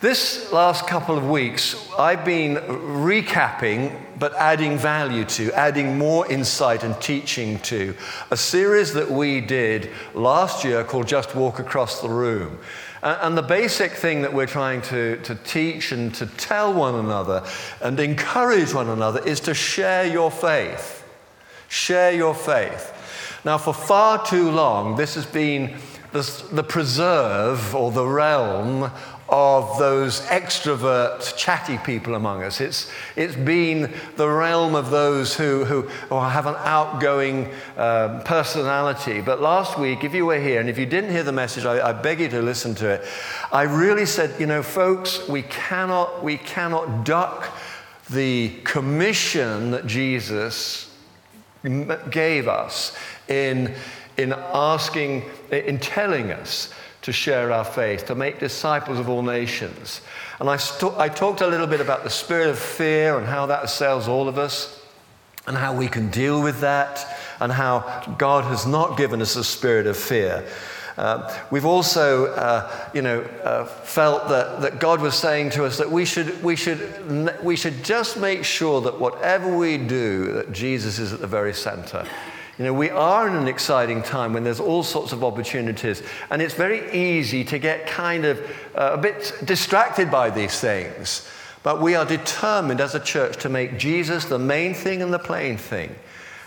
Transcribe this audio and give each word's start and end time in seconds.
This 0.00 0.52
last 0.52 0.86
couple 0.86 1.18
of 1.18 1.28
weeks, 1.28 1.74
I've 1.98 2.24
been 2.24 2.54
recapping, 2.54 4.00
but 4.16 4.32
adding 4.34 4.78
value 4.78 5.24
to, 5.24 5.52
adding 5.54 5.98
more 5.98 6.24
insight 6.30 6.84
and 6.84 6.94
teaching 7.00 7.58
to 7.62 7.96
a 8.30 8.36
series 8.36 8.92
that 8.94 9.10
we 9.10 9.40
did 9.40 9.90
last 10.14 10.62
year 10.62 10.84
called 10.84 11.08
Just 11.08 11.34
Walk 11.34 11.58
Across 11.58 12.02
the 12.02 12.08
Room. 12.08 12.60
And 13.02 13.36
the 13.36 13.42
basic 13.42 13.90
thing 13.90 14.22
that 14.22 14.32
we're 14.32 14.46
trying 14.46 14.82
to, 14.82 15.16
to 15.22 15.34
teach 15.34 15.90
and 15.90 16.14
to 16.14 16.26
tell 16.26 16.72
one 16.72 16.94
another 16.94 17.44
and 17.82 17.98
encourage 17.98 18.72
one 18.72 18.90
another 18.90 19.20
is 19.26 19.40
to 19.40 19.52
share 19.52 20.06
your 20.06 20.30
faith. 20.30 21.04
Share 21.66 22.12
your 22.12 22.36
faith. 22.36 23.40
Now, 23.44 23.58
for 23.58 23.74
far 23.74 24.24
too 24.24 24.52
long, 24.52 24.94
this 24.94 25.16
has 25.16 25.26
been 25.26 25.74
the, 26.12 26.44
the 26.52 26.62
preserve 26.62 27.74
or 27.74 27.90
the 27.90 28.06
realm 28.06 28.90
of 29.28 29.78
those 29.78 30.20
extrovert, 30.22 31.36
chatty 31.36 31.76
people 31.78 32.14
among 32.14 32.42
us. 32.42 32.60
It's, 32.60 32.90
it's 33.14 33.36
been 33.36 33.92
the 34.16 34.28
realm 34.28 34.74
of 34.74 34.90
those 34.90 35.34
who, 35.34 35.64
who, 35.64 35.82
who 35.82 36.14
have 36.14 36.46
an 36.46 36.54
outgoing 36.58 37.52
uh, 37.76 38.22
personality. 38.24 39.20
But 39.20 39.42
last 39.42 39.78
week, 39.78 40.02
if 40.02 40.14
you 40.14 40.24
were 40.24 40.40
here, 40.40 40.60
and 40.60 40.70
if 40.70 40.78
you 40.78 40.86
didn't 40.86 41.10
hear 41.10 41.24
the 41.24 41.32
message, 41.32 41.66
I, 41.66 41.90
I 41.90 41.92
beg 41.92 42.20
you 42.20 42.28
to 42.28 42.40
listen 42.40 42.74
to 42.76 42.88
it. 42.88 43.06
I 43.52 43.62
really 43.62 44.06
said, 44.06 44.40
you 44.40 44.46
know, 44.46 44.62
folks, 44.62 45.28
we 45.28 45.42
cannot, 45.42 46.24
we 46.24 46.38
cannot 46.38 47.04
duck 47.04 47.54
the 48.08 48.54
commission 48.64 49.72
that 49.72 49.86
Jesus 49.86 50.90
gave 52.10 52.48
us 52.48 52.96
in, 53.28 53.74
in 54.16 54.32
asking, 54.32 55.24
in 55.50 55.78
telling 55.78 56.32
us 56.32 56.72
to 57.02 57.12
share 57.12 57.52
our 57.52 57.64
faith, 57.64 58.06
to 58.06 58.14
make 58.14 58.38
disciples 58.40 58.98
of 58.98 59.08
all 59.08 59.22
nations. 59.22 60.00
And 60.40 60.50
I, 60.50 60.56
st- 60.56 60.94
I 60.96 61.08
talked 61.08 61.40
a 61.40 61.46
little 61.46 61.66
bit 61.66 61.80
about 61.80 62.04
the 62.04 62.10
spirit 62.10 62.48
of 62.48 62.58
fear 62.58 63.18
and 63.18 63.26
how 63.26 63.46
that 63.46 63.64
assails 63.64 64.08
all 64.08 64.28
of 64.28 64.38
us, 64.38 64.82
and 65.46 65.56
how 65.56 65.74
we 65.74 65.88
can 65.88 66.10
deal 66.10 66.42
with 66.42 66.60
that, 66.60 67.18
and 67.40 67.50
how 67.50 68.14
God 68.18 68.44
has 68.44 68.66
not 68.66 68.98
given 68.98 69.22
us 69.22 69.36
a 69.36 69.44
spirit 69.44 69.86
of 69.86 69.96
fear. 69.96 70.46
Uh, 70.98 71.32
we've 71.52 71.64
also, 71.64 72.26
uh, 72.34 72.90
you 72.92 73.02
know, 73.02 73.20
uh, 73.44 73.64
felt 73.64 74.28
that, 74.28 74.60
that 74.60 74.80
God 74.80 75.00
was 75.00 75.14
saying 75.14 75.50
to 75.50 75.64
us 75.64 75.78
that 75.78 75.88
we 75.88 76.04
should, 76.04 76.42
we, 76.42 76.56
should, 76.56 77.40
we 77.44 77.54
should 77.54 77.84
just 77.84 78.18
make 78.18 78.44
sure 78.44 78.80
that 78.80 78.98
whatever 78.98 79.56
we 79.56 79.78
do, 79.78 80.32
that 80.32 80.50
Jesus 80.50 80.98
is 80.98 81.12
at 81.12 81.20
the 81.20 81.26
very 81.28 81.54
center. 81.54 82.04
You 82.58 82.64
know, 82.64 82.74
we 82.74 82.90
are 82.90 83.28
in 83.28 83.36
an 83.36 83.46
exciting 83.46 84.02
time 84.02 84.32
when 84.32 84.42
there's 84.42 84.58
all 84.58 84.82
sorts 84.82 85.12
of 85.12 85.22
opportunities, 85.22 86.02
and 86.30 86.42
it's 86.42 86.54
very 86.54 86.90
easy 86.92 87.44
to 87.44 87.58
get 87.58 87.86
kind 87.86 88.24
of 88.24 88.40
uh, 88.74 88.90
a 88.94 88.98
bit 88.98 89.32
distracted 89.44 90.10
by 90.10 90.30
these 90.30 90.58
things. 90.58 91.28
But 91.62 91.80
we 91.80 91.94
are 91.94 92.04
determined 92.04 92.80
as 92.80 92.96
a 92.96 93.00
church 93.00 93.36
to 93.42 93.48
make 93.48 93.78
Jesus 93.78 94.24
the 94.24 94.40
main 94.40 94.74
thing 94.74 95.02
and 95.02 95.12
the 95.12 95.20
plain 95.20 95.56
thing. 95.56 95.94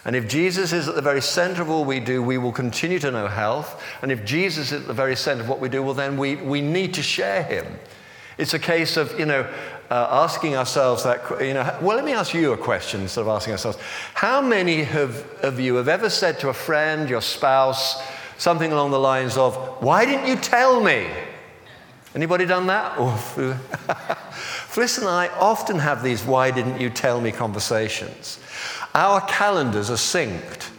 And 0.03 0.15
if 0.15 0.27
Jesus 0.27 0.73
is 0.73 0.89
at 0.89 0.95
the 0.95 1.01
very 1.01 1.21
center 1.21 1.61
of 1.61 1.69
all 1.69 1.85
we 1.85 1.99
do, 1.99 2.21
we 2.21 2.37
will 2.37 2.51
continue 2.51 2.99
to 2.99 3.11
know 3.11 3.27
health. 3.27 3.81
And 4.01 4.11
if 4.11 4.25
Jesus 4.25 4.71
is 4.71 4.81
at 4.81 4.87
the 4.87 4.93
very 4.93 5.15
center 5.15 5.43
of 5.43 5.49
what 5.49 5.59
we 5.59 5.69
do, 5.69 5.81
well, 5.83 5.93
then 5.93 6.17
we, 6.17 6.35
we 6.37 6.59
need 6.59 6.93
to 6.95 7.03
share 7.03 7.43
him. 7.43 7.65
It's 8.37 8.55
a 8.55 8.59
case 8.59 8.97
of, 8.97 9.17
you 9.19 9.25
know, 9.25 9.47
uh, 9.91 10.07
asking 10.09 10.55
ourselves 10.55 11.03
that, 11.03 11.19
you 11.41 11.53
know, 11.53 11.77
well, 11.81 11.97
let 11.97 12.05
me 12.05 12.13
ask 12.13 12.33
you 12.33 12.53
a 12.53 12.57
question 12.57 13.01
instead 13.01 13.21
of 13.21 13.27
asking 13.27 13.51
ourselves. 13.51 13.77
How 14.13 14.41
many 14.41 14.83
have, 14.83 15.27
of 15.43 15.59
you 15.59 15.75
have 15.75 15.89
ever 15.89 16.09
said 16.09 16.39
to 16.39 16.49
a 16.49 16.53
friend, 16.53 17.09
your 17.09 17.21
spouse, 17.21 18.01
something 18.37 18.71
along 18.71 18.91
the 18.91 18.99
lines 18.99 19.35
of, 19.35 19.53
why 19.83 20.05
didn't 20.05 20.27
you 20.27 20.37
tell 20.37 20.79
me? 20.81 21.09
Anybody 22.15 22.45
done 22.45 22.67
that? 22.67 22.95
Fliss 24.71 24.97
and 24.97 25.09
I 25.09 25.27
often 25.39 25.77
have 25.77 26.01
these 26.03 26.23
why 26.23 26.51
didn't 26.51 26.79
you 26.79 26.89
tell 26.89 27.19
me 27.19 27.33
conversations. 27.33 28.39
Our 28.95 29.19
calendars 29.19 29.89
are 29.91 29.95
synced. 29.95 30.69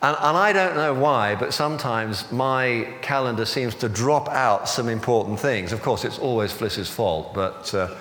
And, 0.00 0.16
and, 0.20 0.36
I 0.36 0.52
don't 0.52 0.76
know 0.76 0.94
why, 0.94 1.34
but 1.34 1.52
sometimes 1.52 2.30
my 2.30 2.86
calendar 3.00 3.44
seems 3.46 3.74
to 3.76 3.88
drop 3.88 4.28
out 4.28 4.68
some 4.68 4.88
important 4.88 5.40
things. 5.40 5.72
Of 5.72 5.82
course, 5.82 6.04
it's 6.04 6.18
always 6.18 6.52
Fliss's 6.52 6.90
fault, 6.90 7.32
but 7.34 7.74
uh, 7.74 7.94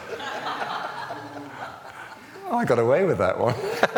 Oh, 2.47 2.57
I 2.57 2.65
got 2.65 2.77
away 2.77 3.05
with 3.05 3.17
that 3.17 3.39
one. 3.39 3.55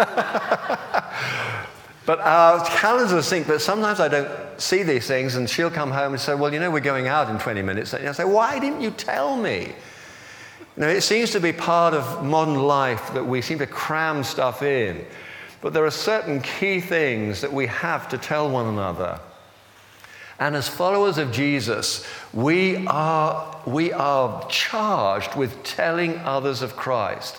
but 2.05 2.19
our 2.19 2.65
calendars 2.65 3.11
are 3.11 3.17
synced, 3.17 3.47
but 3.47 3.61
sometimes 3.61 3.99
I 3.99 4.07
don't 4.07 4.29
see 4.59 4.83
these 4.83 5.05
things, 5.05 5.35
and 5.35 5.49
she'll 5.49 5.69
come 5.69 5.91
home 5.91 6.13
and 6.13 6.21
say, 6.21 6.33
Well, 6.33 6.53
you 6.53 6.59
know, 6.59 6.71
we're 6.71 6.79
going 6.79 7.07
out 7.07 7.29
in 7.29 7.39
20 7.39 7.61
minutes. 7.61 7.93
And 7.93 8.07
I 8.07 8.11
say, 8.13 8.23
Why 8.23 8.59
didn't 8.59 8.81
you 8.81 8.91
tell 8.91 9.35
me? 9.35 9.73
You 10.77 10.81
know, 10.81 10.87
it 10.87 11.01
seems 11.01 11.31
to 11.31 11.41
be 11.41 11.51
part 11.51 11.93
of 11.93 12.23
modern 12.23 12.55
life 12.55 13.13
that 13.13 13.25
we 13.25 13.41
seem 13.41 13.59
to 13.59 13.67
cram 13.67 14.23
stuff 14.23 14.61
in. 14.61 15.05
But 15.59 15.73
there 15.73 15.85
are 15.85 15.91
certain 15.91 16.39
key 16.41 16.79
things 16.79 17.41
that 17.41 17.51
we 17.51 17.65
have 17.65 18.07
to 18.09 18.17
tell 18.17 18.49
one 18.49 18.67
another. 18.67 19.19
And 20.39 20.55
as 20.55 20.69
followers 20.69 21.17
of 21.17 21.31
Jesus, 21.31 22.05
we 22.31 22.85
are, 22.85 23.59
we 23.65 23.91
are 23.91 24.47
charged 24.49 25.35
with 25.35 25.63
telling 25.63 26.17
others 26.19 26.61
of 26.61 26.75
Christ. 26.75 27.37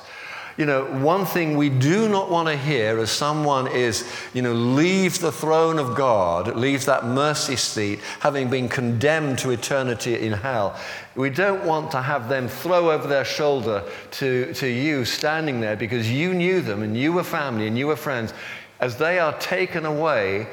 You 0.59 0.67
know, 0.67 0.87
one 0.87 1.25
thing 1.25 1.57
we 1.57 1.69
do 1.69 2.09
not 2.09 2.31
want 2.31 2.49
to 2.49 2.57
hear 2.57 2.99
as 2.99 3.13
someone 3.13 3.69
is, 3.69 4.05
you 4.35 4.43
know, 4.43 4.53
leave 4.53 5.21
the 5.21 5.31
throne 5.31 5.79
of 5.79 5.95
God, 5.95 6.57
leave 6.57 6.85
that 6.87 7.05
mercy 7.07 7.55
seat, 7.55 8.01
having 8.19 8.51
been 8.51 8.69
condemned 8.69 9.39
to 9.39 9.51
eternity 9.51 10.19
in 10.19 10.33
hell. 10.33 10.77
We 11.15 11.31
don't 11.31 11.65
want 11.65 11.93
to 11.93 12.03
have 12.03 12.29
them 12.29 12.49
throw 12.49 12.91
over 12.91 13.07
their 13.07 13.25
shoulder 13.25 13.85
to, 14.11 14.53
to 14.55 14.67
you 14.67 15.05
standing 15.05 15.61
there 15.61 15.77
because 15.77 16.11
you 16.11 16.35
knew 16.35 16.61
them 16.61 16.83
and 16.83 16.97
you 16.97 17.13
were 17.13 17.23
family 17.23 17.69
and 17.69 17.79
you 17.79 17.87
were 17.87 17.97
friends. 17.97 18.35
As 18.81 18.97
they 18.97 19.21
are 19.21 19.39
taken 19.39 19.87
away 19.87 20.49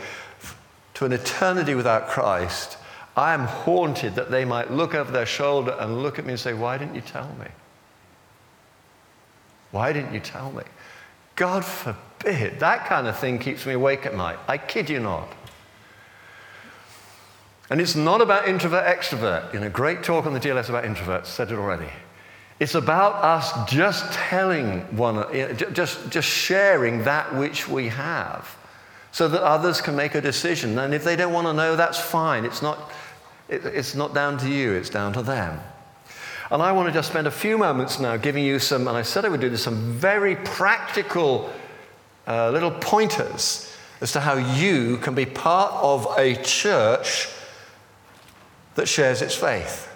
to 0.93 1.05
an 1.05 1.13
eternity 1.13 1.73
without 1.73 2.09
Christ, 2.09 2.77
I 3.17 3.33
am 3.33 3.45
haunted 3.45 4.13
that 4.15 4.29
they 4.29 4.45
might 4.45 4.69
look 4.69 4.93
over 4.93 5.11
their 5.11 5.25
shoulder 5.25 5.75
and 5.79 6.03
look 6.03 6.19
at 6.19 6.25
me 6.25 6.33
and 6.33 6.39
say, 6.39 6.53
Why 6.53 6.77
didn't 6.77 6.93
you 6.93 7.01
tell 7.01 7.33
me? 7.39 7.47
Why 9.75 9.91
didn't 9.91 10.13
you 10.13 10.21
tell 10.21 10.53
me? 10.53 10.63
God 11.35 11.65
forbid. 11.65 12.61
That 12.61 12.85
kind 12.85 13.07
of 13.07 13.19
thing 13.19 13.39
keeps 13.39 13.65
me 13.65 13.73
awake 13.73 14.05
at 14.05 14.15
night. 14.15 14.39
I 14.47 14.57
kid 14.57 14.89
you 14.89 15.01
not. 15.01 15.27
And 17.69 17.81
it's 17.81 17.93
not 17.93 18.21
about 18.21 18.47
introvert 18.47 18.85
extrovert. 18.85 19.53
You 19.53 19.59
know, 19.59 19.69
great 19.69 20.01
talk 20.01 20.25
on 20.25 20.33
the 20.33 20.39
GLS 20.39 20.69
about 20.69 20.85
introverts, 20.85 21.25
said 21.25 21.51
it 21.51 21.55
already. 21.55 21.89
It's 22.61 22.75
about 22.75 23.15
us 23.15 23.69
just 23.69 24.13
telling 24.13 24.79
one, 24.95 25.25
just, 25.73 26.09
just 26.09 26.29
sharing 26.29 27.03
that 27.03 27.35
which 27.35 27.67
we 27.67 27.89
have 27.89 28.55
so 29.11 29.27
that 29.27 29.43
others 29.43 29.81
can 29.81 29.93
make 29.93 30.15
a 30.15 30.21
decision. 30.21 30.79
And 30.79 30.93
if 30.93 31.03
they 31.03 31.17
don't 31.17 31.33
want 31.33 31.47
to 31.47 31.53
know, 31.53 31.75
that's 31.75 31.99
fine. 31.99 32.45
It's 32.45 32.61
not, 32.61 32.93
it, 33.49 33.65
it's 33.65 33.93
not 33.93 34.13
down 34.13 34.37
to 34.37 34.49
you, 34.49 34.71
it's 34.71 34.89
down 34.89 35.11
to 35.11 35.21
them. 35.21 35.59
And 36.51 36.61
I 36.61 36.71
want 36.73 36.87
to 36.87 36.93
just 36.93 37.09
spend 37.09 37.25
a 37.25 37.31
few 37.31 37.57
moments 37.57 37.99
now 37.99 38.17
giving 38.17 38.43
you 38.43 38.59
some, 38.59 38.87
and 38.87 38.95
I 38.95 39.01
said 39.01 39.25
I 39.25 39.29
would 39.29 39.41
do 39.41 39.49
this, 39.49 39.63
some 39.63 39.93
very 39.93 40.35
practical 40.35 41.51
uh, 42.27 42.51
little 42.51 42.71
pointers 42.71 43.75
as 44.01 44.11
to 44.11 44.19
how 44.19 44.35
you 44.35 44.97
can 44.97 45.15
be 45.15 45.25
part 45.25 45.73
of 45.73 46.07
a 46.17 46.35
church 46.43 47.29
that 48.75 48.87
shares 48.87 49.23
its 49.23 49.33
faith. 49.33 49.91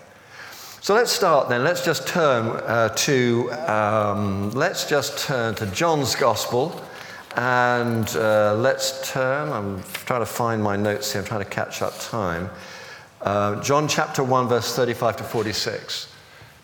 So 0.81 0.95
let's 0.95 1.11
start 1.11 1.49
then. 1.49 1.63
Let's 1.63 1.85
just 1.85 2.07
turn 2.07 2.47
uh, 2.47 2.89
to 2.89 3.51
um, 3.51 4.49
let's 4.51 4.89
just 4.89 5.27
turn 5.27 5.53
to 5.55 5.65
John's 5.67 6.15
Gospel, 6.15 6.81
and 7.35 8.07
uh, 8.15 8.55
let's 8.55 9.11
turn. 9.11 9.51
I'm 9.51 9.83
trying 10.05 10.21
to 10.21 10.25
find 10.25 10.63
my 10.63 10.77
notes 10.77 11.11
here. 11.11 11.21
I'm 11.21 11.27
trying 11.27 11.43
to 11.43 11.49
catch 11.49 11.81
up 11.83 11.99
time. 11.99 12.49
Uh, 13.21 13.61
John 13.61 13.87
chapter 13.87 14.23
one, 14.23 14.47
verse 14.47 14.73
35 14.73 15.17
to 15.17 15.23
46. 15.25 16.15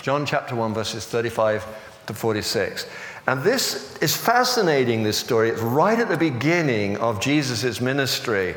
John 0.06 0.24
chapter 0.24 0.56
1, 0.56 0.76
verses 0.76 1.04
35 1.08 1.66
to 2.06 2.14
46. 2.14 2.88
And 3.26 3.42
this 3.42 3.98
is 4.04 4.16
fascinating, 4.16 5.02
this 5.02 5.18
story. 5.18 5.50
It's 5.50 5.60
right 5.60 5.98
at 5.98 6.10
the 6.10 6.16
beginning 6.16 6.96
of 6.98 7.20
Jesus' 7.20 7.82
ministry 7.82 8.54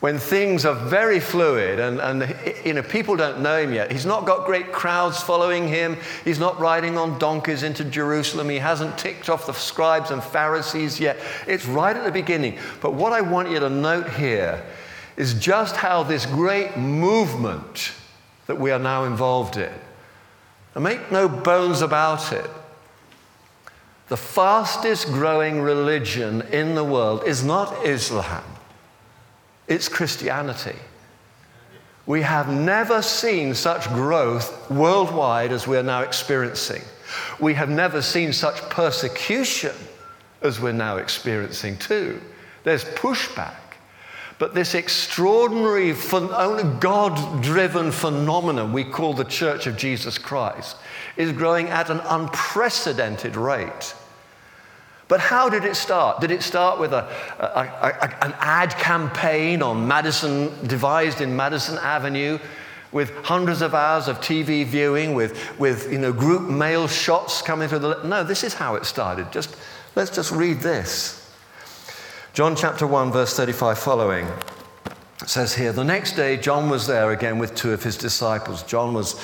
when 0.00 0.18
things 0.18 0.66
are 0.66 0.74
very 0.74 1.20
fluid 1.20 1.80
and, 1.80 2.00
and 2.00 2.36
you 2.66 2.74
know, 2.74 2.82
people 2.82 3.16
don't 3.16 3.40
know 3.40 3.62
him 3.62 3.72
yet. 3.72 3.90
He's 3.90 4.04
not 4.04 4.26
got 4.26 4.44
great 4.44 4.70
crowds 4.70 5.22
following 5.22 5.66
him. 5.66 5.96
He's 6.22 6.38
not 6.38 6.60
riding 6.60 6.98
on 6.98 7.18
donkeys 7.18 7.62
into 7.62 7.82
Jerusalem. 7.82 8.50
He 8.50 8.58
hasn't 8.58 8.98
ticked 8.98 9.30
off 9.30 9.46
the 9.46 9.54
scribes 9.54 10.10
and 10.10 10.22
Pharisees 10.22 11.00
yet. 11.00 11.16
It's 11.46 11.64
right 11.64 11.96
at 11.96 12.04
the 12.04 12.12
beginning. 12.12 12.58
But 12.82 12.92
what 12.92 13.14
I 13.14 13.22
want 13.22 13.50
you 13.50 13.58
to 13.58 13.70
note 13.70 14.10
here 14.10 14.62
is 15.16 15.32
just 15.32 15.76
how 15.76 16.02
this 16.02 16.26
great 16.26 16.76
movement 16.76 17.92
that 18.46 18.60
we 18.60 18.70
are 18.70 18.78
now 18.78 19.04
involved 19.04 19.56
in 19.56 19.72
and 20.74 20.84
make 20.84 21.10
no 21.10 21.28
bones 21.28 21.82
about 21.82 22.32
it. 22.32 22.48
The 24.08 24.16
fastest 24.16 25.08
growing 25.08 25.60
religion 25.60 26.42
in 26.52 26.74
the 26.74 26.84
world 26.84 27.24
is 27.24 27.44
not 27.44 27.86
Islam, 27.86 28.44
it's 29.66 29.88
Christianity. 29.88 30.76
We 32.06 32.22
have 32.22 32.48
never 32.48 33.02
seen 33.02 33.52
such 33.54 33.86
growth 33.88 34.70
worldwide 34.70 35.52
as 35.52 35.66
we're 35.66 35.82
now 35.82 36.00
experiencing. 36.00 36.80
We 37.38 37.52
have 37.52 37.68
never 37.68 38.00
seen 38.00 38.32
such 38.32 38.62
persecution 38.70 39.74
as 40.40 40.58
we're 40.58 40.72
now 40.72 40.96
experiencing, 40.96 41.76
too. 41.76 42.18
There's 42.64 42.84
pushback. 42.84 43.67
But 44.38 44.54
this 44.54 44.74
extraordinary, 44.74 45.92
God 45.92 47.42
driven 47.42 47.90
phenomenon 47.90 48.72
we 48.72 48.84
call 48.84 49.12
the 49.14 49.24
Church 49.24 49.66
of 49.66 49.76
Jesus 49.76 50.16
Christ 50.16 50.76
is 51.16 51.32
growing 51.32 51.68
at 51.68 51.90
an 51.90 52.00
unprecedented 52.04 53.36
rate. 53.36 53.94
But 55.08 55.20
how 55.20 55.48
did 55.48 55.64
it 55.64 55.74
start? 55.74 56.20
Did 56.20 56.30
it 56.30 56.42
start 56.42 56.78
with 56.78 56.92
a, 56.92 57.08
a, 57.40 57.88
a, 57.88 58.24
an 58.24 58.34
ad 58.38 58.70
campaign 58.76 59.62
on 59.62 59.88
Madison, 59.88 60.52
devised 60.66 61.20
in 61.20 61.34
Madison 61.34 61.78
Avenue, 61.78 62.38
with 62.92 63.14
hundreds 63.24 63.60
of 63.62 63.74
hours 63.74 64.06
of 64.06 64.18
TV 64.20 64.64
viewing, 64.64 65.14
with, 65.14 65.58
with 65.58 65.90
you 65.90 65.98
know, 65.98 66.12
group 66.12 66.42
mail 66.42 66.86
shots 66.86 67.42
coming 67.42 67.68
through 67.68 67.80
the. 67.80 68.02
No, 68.04 68.22
this 68.22 68.44
is 68.44 68.54
how 68.54 68.76
it 68.76 68.84
started. 68.84 69.32
Just, 69.32 69.56
let's 69.96 70.10
just 70.14 70.30
read 70.30 70.60
this. 70.60 71.27
John 72.38 72.54
chapter 72.54 72.86
1, 72.86 73.10
verse 73.10 73.34
35 73.34 73.80
following 73.80 74.28
says 75.26 75.56
here 75.56 75.72
The 75.72 75.82
next 75.82 76.12
day, 76.12 76.36
John 76.36 76.70
was 76.70 76.86
there 76.86 77.10
again 77.10 77.40
with 77.40 77.56
two 77.56 77.72
of 77.72 77.82
his 77.82 77.96
disciples. 77.96 78.62
John 78.62 78.94
was 78.94 79.20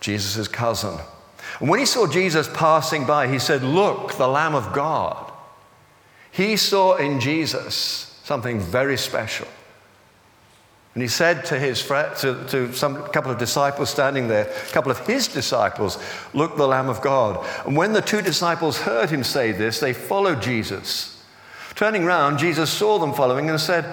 Jesus' 0.00 0.48
cousin. 0.48 0.98
And 1.60 1.68
when 1.68 1.78
he 1.78 1.84
saw 1.84 2.06
Jesus 2.06 2.48
passing 2.54 3.04
by, 3.04 3.28
he 3.28 3.38
said, 3.38 3.62
Look, 3.62 4.14
the 4.14 4.26
Lamb 4.26 4.54
of 4.54 4.72
God. 4.72 5.30
He 6.32 6.56
saw 6.56 6.96
in 6.96 7.20
Jesus 7.20 8.18
something 8.24 8.60
very 8.60 8.96
special. 8.96 9.46
And 10.94 11.02
he 11.02 11.08
said 11.08 11.44
to 11.44 11.58
his 11.58 11.86
to, 11.86 12.46
to 12.48 12.72
some 12.72 13.02
couple 13.08 13.30
of 13.30 13.36
disciples 13.36 13.90
standing 13.90 14.26
there, 14.26 14.46
a 14.48 14.72
couple 14.72 14.90
of 14.90 15.06
his 15.06 15.28
disciples, 15.28 15.98
Look, 16.32 16.56
the 16.56 16.66
Lamb 16.66 16.88
of 16.88 17.02
God. 17.02 17.46
And 17.66 17.76
when 17.76 17.92
the 17.92 18.00
two 18.00 18.22
disciples 18.22 18.78
heard 18.78 19.10
him 19.10 19.22
say 19.22 19.52
this, 19.52 19.80
they 19.80 19.92
followed 19.92 20.40
Jesus. 20.40 21.13
Turning 21.74 22.04
round, 22.04 22.38
Jesus 22.38 22.70
saw 22.70 22.98
them 22.98 23.12
following 23.12 23.50
and 23.50 23.60
said, 23.60 23.84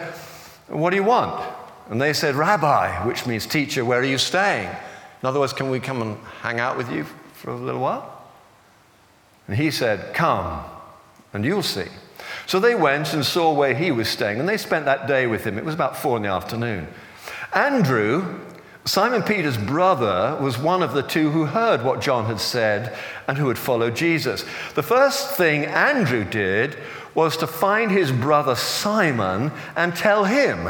What 0.67 0.91
do 0.91 0.95
you 0.95 1.03
want? 1.03 1.43
And 1.89 1.99
they 1.99 2.13
said, 2.13 2.35
Rabbi, 2.35 3.05
which 3.05 3.25
means 3.25 3.45
teacher, 3.45 3.83
where 3.83 3.99
are 3.99 4.05
you 4.05 4.17
staying? 4.17 4.69
In 4.69 5.27
other 5.27 5.39
words, 5.39 5.53
can 5.53 5.69
we 5.69 5.79
come 5.79 6.01
and 6.01 6.17
hang 6.41 6.59
out 6.59 6.77
with 6.77 6.91
you 6.91 7.03
for 7.33 7.51
a 7.51 7.55
little 7.55 7.81
while? 7.81 8.23
And 9.47 9.57
he 9.57 9.71
said, 9.71 10.13
Come, 10.13 10.63
and 11.33 11.43
you'll 11.43 11.63
see. 11.63 11.87
So 12.45 12.59
they 12.59 12.75
went 12.75 13.13
and 13.13 13.25
saw 13.25 13.53
where 13.53 13.73
he 13.73 13.91
was 13.91 14.07
staying, 14.07 14.39
and 14.39 14.47
they 14.47 14.57
spent 14.57 14.85
that 14.85 15.07
day 15.07 15.27
with 15.27 15.43
him. 15.43 15.57
It 15.57 15.65
was 15.65 15.73
about 15.73 15.97
four 15.97 16.17
in 16.17 16.23
the 16.23 16.29
afternoon. 16.29 16.87
Andrew, 17.53 18.39
Simon 18.85 19.23
Peter's 19.23 19.57
brother, 19.57 20.37
was 20.41 20.57
one 20.57 20.81
of 20.81 20.93
the 20.93 21.03
two 21.03 21.31
who 21.31 21.45
heard 21.45 21.83
what 21.83 22.01
John 22.01 22.25
had 22.25 22.39
said 22.39 22.95
and 23.27 23.37
who 23.37 23.47
had 23.47 23.57
followed 23.57 23.95
Jesus. 23.95 24.45
The 24.75 24.83
first 24.83 25.35
thing 25.35 25.65
Andrew 25.65 26.23
did 26.23 26.77
was 27.13 27.37
to 27.37 27.47
find 27.47 27.91
his 27.91 28.11
brother 28.11 28.55
Simon 28.55 29.51
and 29.75 29.95
tell 29.95 30.25
him, 30.25 30.69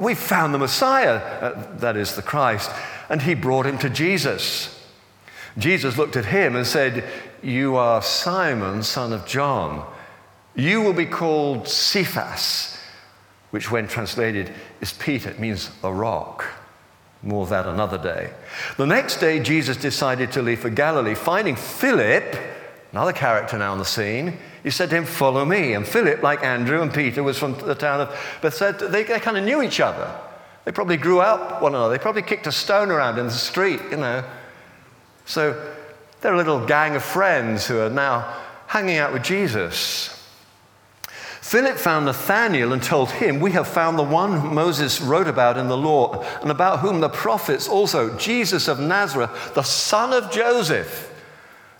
We 0.00 0.14
found 0.14 0.54
the 0.54 0.58
Messiah, 0.58 1.16
uh, 1.16 1.76
that 1.78 1.96
is 1.96 2.14
the 2.14 2.22
Christ. 2.22 2.70
And 3.08 3.22
he 3.22 3.34
brought 3.34 3.66
him 3.66 3.78
to 3.78 3.90
Jesus. 3.90 4.78
Jesus 5.58 5.98
looked 5.98 6.16
at 6.16 6.26
him 6.26 6.56
and 6.56 6.66
said, 6.66 7.04
You 7.42 7.76
are 7.76 8.02
Simon, 8.02 8.82
son 8.82 9.12
of 9.12 9.26
John. 9.26 9.86
You 10.54 10.82
will 10.82 10.92
be 10.92 11.06
called 11.06 11.68
Cephas, 11.68 12.78
which, 13.50 13.70
when 13.70 13.88
translated, 13.88 14.52
is 14.80 14.92
Peter. 14.92 15.30
It 15.30 15.40
means 15.40 15.70
a 15.82 15.92
rock. 15.92 16.44
More 17.22 17.42
of 17.44 17.50
that 17.50 17.66
another 17.66 17.98
day. 17.98 18.32
The 18.76 18.86
next 18.86 19.18
day, 19.18 19.40
Jesus 19.40 19.76
decided 19.76 20.32
to 20.32 20.42
leave 20.42 20.60
for 20.60 20.70
Galilee, 20.70 21.14
finding 21.14 21.54
Philip, 21.54 22.36
another 22.90 23.12
character 23.12 23.58
now 23.58 23.72
on 23.72 23.78
the 23.78 23.84
scene 23.84 24.38
he 24.62 24.70
said 24.70 24.90
to 24.90 24.96
him, 24.96 25.04
Follow 25.04 25.44
me. 25.44 25.74
And 25.74 25.86
Philip, 25.86 26.22
like 26.22 26.42
Andrew 26.44 26.82
and 26.82 26.92
Peter, 26.92 27.22
was 27.22 27.38
from 27.38 27.54
the 27.54 27.74
town 27.74 28.00
of 28.00 28.38
Bethsaida. 28.40 28.88
They, 28.88 29.02
they 29.02 29.18
kind 29.18 29.36
of 29.36 29.44
knew 29.44 29.62
each 29.62 29.80
other. 29.80 30.14
They 30.64 30.72
probably 30.72 30.96
grew 30.96 31.20
up 31.20 31.60
one 31.60 31.74
another. 31.74 31.96
They 31.96 32.02
probably 32.02 32.22
kicked 32.22 32.46
a 32.46 32.52
stone 32.52 32.90
around 32.90 33.18
in 33.18 33.26
the 33.26 33.32
street, 33.32 33.80
you 33.90 33.96
know. 33.96 34.24
So 35.24 35.74
they're 36.20 36.34
a 36.34 36.36
little 36.36 36.64
gang 36.64 36.94
of 36.94 37.02
friends 37.02 37.66
who 37.66 37.80
are 37.80 37.90
now 37.90 38.40
hanging 38.68 38.98
out 38.98 39.12
with 39.12 39.24
Jesus. 39.24 40.18
Philip 41.40 41.76
found 41.76 42.06
Nathanael 42.06 42.72
and 42.72 42.82
told 42.82 43.10
him, 43.10 43.40
We 43.40 43.50
have 43.52 43.66
found 43.66 43.98
the 43.98 44.04
one 44.04 44.54
Moses 44.54 45.00
wrote 45.00 45.26
about 45.26 45.58
in 45.58 45.66
the 45.68 45.76
law, 45.76 46.24
and 46.40 46.50
about 46.50 46.78
whom 46.78 47.00
the 47.00 47.08
prophets 47.08 47.68
also, 47.68 48.16
Jesus 48.16 48.68
of 48.68 48.78
Nazareth, 48.78 49.52
the 49.54 49.62
son 49.62 50.12
of 50.12 50.30
Joseph. 50.30 51.12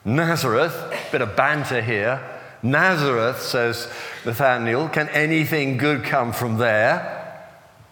Nazareth, 0.05 0.75
bit 1.13 1.23
of 1.23 1.37
banter 1.37 1.81
here. 1.81 2.32
Nazareth, 2.63 3.43
says 3.43 3.93
Nathanael, 4.25 4.89
can 4.89 5.09
anything 5.09 5.77
good 5.77 6.05
come 6.05 6.33
from 6.33 6.59
there? 6.59 7.19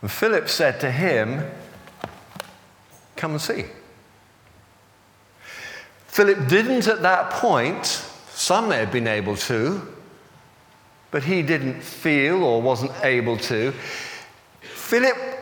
And 0.01 0.11
Philip 0.11 0.49
said 0.49 0.81
to 0.81 0.91
him, 0.91 1.45
Come 3.17 3.33
and 3.33 3.41
see. 3.41 3.67
Philip 6.07 6.49
didn't 6.49 6.89
at 6.89 7.03
that 7.03 7.31
point, 7.33 7.87
some 8.31 8.69
may 8.69 8.79
have 8.79 8.93
been 8.93 9.07
able 9.07 9.37
to, 9.37 9.87
but 11.11 11.25
he 11.25 11.43
didn't 11.43 11.83
feel 11.83 12.43
or 12.43 12.63
wasn't 12.63 12.93
able 13.03 13.37
to. 13.37 13.73
Philip 14.61 15.40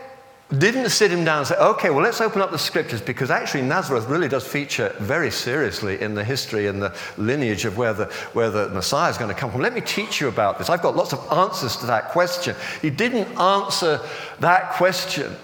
didn't 0.57 0.89
sit 0.89 1.13
him 1.13 1.25
down 1.25 1.39
and 1.39 1.47
say, 1.47 1.57
okay, 1.57 1.91
well, 1.91 2.03
let's 2.03 2.23
open 2.23 2.41
up 2.41 2.51
the 2.51 2.59
scriptures 2.59 3.03
because 3.03 3.31
actually 3.31 3.63
Nazareth 3.63 4.09
really 4.09 4.29
does 4.29 4.47
feature 4.47 4.95
very 4.99 5.31
seriously 5.31 6.01
in 6.01 6.15
the 6.15 6.25
history 6.25 6.69
and 6.69 6.81
the 6.81 6.95
lineage 7.19 7.67
of 7.67 7.77
where 7.77 7.93
the, 7.93 8.07
where 8.33 8.49
the 8.49 8.71
Messiah 8.71 9.11
is 9.11 9.19
going 9.19 9.33
to 9.33 9.39
come 9.39 9.51
from. 9.51 9.61
Let 9.61 9.75
me 9.75 9.83
teach 9.83 10.23
you 10.23 10.29
about 10.29 10.59
this. 10.59 10.71
I've 10.71 10.81
got 10.81 10.97
lots 10.97 11.13
of 11.13 11.21
answers 11.31 11.77
to 11.77 11.87
that 11.87 12.09
question. 12.09 12.57
He 12.81 12.89
didn't 12.89 13.39
answer 13.39 14.01
that 14.41 14.73
question. 14.73 15.37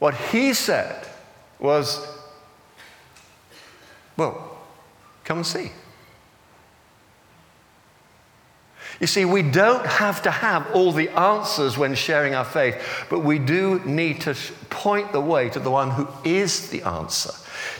What 0.00 0.14
he 0.14 0.52
said 0.52 1.06
was, 1.60 2.04
well, 4.16 4.58
come 5.22 5.38
and 5.38 5.46
see. 5.46 5.70
You 9.00 9.06
see, 9.06 9.24
we 9.24 9.42
don't 9.42 9.86
have 9.86 10.22
to 10.22 10.30
have 10.30 10.68
all 10.74 10.90
the 10.90 11.08
answers 11.10 11.78
when 11.78 11.94
sharing 11.94 12.34
our 12.34 12.44
faith, 12.44 13.06
but 13.08 13.20
we 13.20 13.38
do 13.38 13.80
need 13.84 14.20
to 14.22 14.34
point 14.70 15.12
the 15.12 15.20
way 15.20 15.48
to 15.50 15.60
the 15.60 15.70
one 15.70 15.90
who 15.90 16.08
is 16.24 16.68
the 16.70 16.82
answer. 16.82 17.32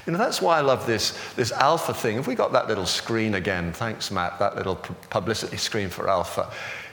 You 0.07 0.13
know, 0.13 0.19
that's 0.19 0.41
why 0.41 0.59
I 0.59 0.61
love 0.61 0.87
this, 0.87 1.19
this 1.35 1.51
Alpha 1.51 1.93
thing. 1.93 2.17
Have 2.17 2.29
we 2.29 2.37
got 2.37 2.53
that 2.53 2.69
little 2.69 2.87
screen 2.87 3.35
again? 3.35 3.73
Thanks, 3.73 4.11
Matt, 4.11 4.39
that 4.39 4.57
little 4.57 4.77
publicity 5.11 5.57
screen 5.57 5.89
for 5.89 6.09
Alpha. 6.09 6.51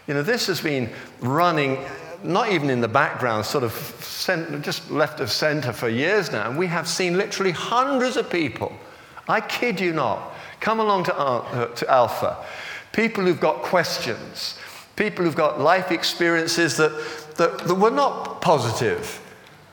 You 0.07 0.15
know, 0.15 0.23
this 0.23 0.47
has 0.47 0.59
been 0.59 0.89
running 1.21 1.77
not 2.23 2.51
even 2.51 2.71
in 2.71 2.81
the 2.81 2.87
background, 2.87 3.45
sort 3.45 3.63
of 3.63 3.73
cent- 4.01 4.63
just 4.63 4.89
left 4.89 5.19
of 5.19 5.31
center 5.31 5.71
for 5.71 5.87
years 5.87 6.31
now. 6.31 6.49
And 6.49 6.57
we 6.57 6.65
have 6.67 6.87
seen 6.87 7.17
literally 7.17 7.51
hundreds 7.51 8.17
of 8.17 8.29
people, 8.29 8.73
I 9.27 9.41
kid 9.41 9.79
you 9.79 9.93
not, 9.93 10.33
come 10.59 10.79
along 10.79 11.03
to, 11.05 11.15
uh, 11.15 11.67
to 11.67 11.91
Alpha 11.91 12.43
people 12.95 13.25
who've 13.25 13.41
got 13.41 13.61
questions, 13.61 14.57
people 14.95 15.25
who've 15.25 15.35
got 15.35 15.59
life 15.59 15.91
experiences 15.91 16.77
that, 16.77 16.91
that, 17.35 17.59
that 17.59 17.75
were 17.75 17.91
not 17.91 18.41
positive. 18.41 19.21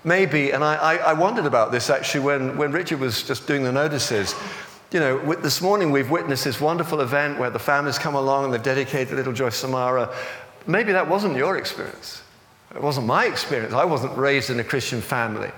Maybe, 0.05 0.51
and 0.51 0.65
I, 0.65 0.97
I, 0.97 1.13
wondered 1.13 1.47
about 1.47 1.71
this 1.71 1.89
actually 1.89 2.25
when, 2.25 2.57
when 2.59 2.73
Richard 2.73 2.99
was 2.99 3.23
just 3.23 3.47
doing 3.47 3.63
the 3.63 3.71
notices. 3.71 4.35
You 4.91 4.99
know, 4.99 5.35
this 5.37 5.63
morning 5.63 5.93
we've 5.93 6.11
witnessed 6.11 6.43
this 6.43 6.61
wonderful 6.61 7.01
event 7.01 7.39
where 7.39 7.51
the 7.51 7.61
families 7.61 7.99
come 8.01 8.17
along 8.17 8.47
and 8.47 8.55
they've 8.55 8.63
dedicated 8.63 9.15
little 9.15 9.33
Joyce 9.33 9.55
Samara. 9.55 10.13
Maybe 10.67 10.91
that 10.91 11.09
wasn't 11.09 11.37
your 11.37 11.57
experience. 11.57 12.23
It 12.75 12.83
wasn't 12.83 13.07
my 13.07 13.27
experience. 13.27 13.75
I 13.75 13.85
wasn't 13.85 14.19
raised 14.19 14.51
in 14.51 14.59
a 14.59 14.65
Christian 14.65 15.01
family. 15.01 15.53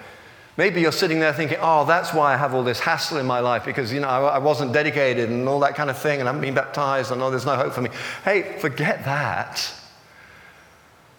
Maybe 0.56 0.80
you're 0.80 0.92
sitting 0.92 1.18
there 1.18 1.32
thinking, 1.32 1.58
oh, 1.60 1.84
that's 1.84 2.14
why 2.14 2.32
I 2.32 2.36
have 2.36 2.54
all 2.54 2.62
this 2.62 2.78
hassle 2.78 3.18
in 3.18 3.26
my 3.26 3.40
life 3.40 3.64
because, 3.64 3.92
you 3.92 4.00
know, 4.00 4.08
I, 4.08 4.36
I 4.36 4.38
wasn't 4.38 4.72
dedicated 4.72 5.28
and 5.28 5.48
all 5.48 5.60
that 5.60 5.74
kind 5.74 5.90
of 5.90 5.98
thing 5.98 6.20
and 6.20 6.28
I 6.28 6.32
haven't 6.32 6.42
been 6.42 6.54
baptized 6.54 7.10
and 7.10 7.20
oh, 7.20 7.30
there's 7.30 7.46
no 7.46 7.56
hope 7.56 7.72
for 7.72 7.80
me. 7.80 7.90
Hey, 8.24 8.56
forget 8.60 9.04
that. 9.04 9.72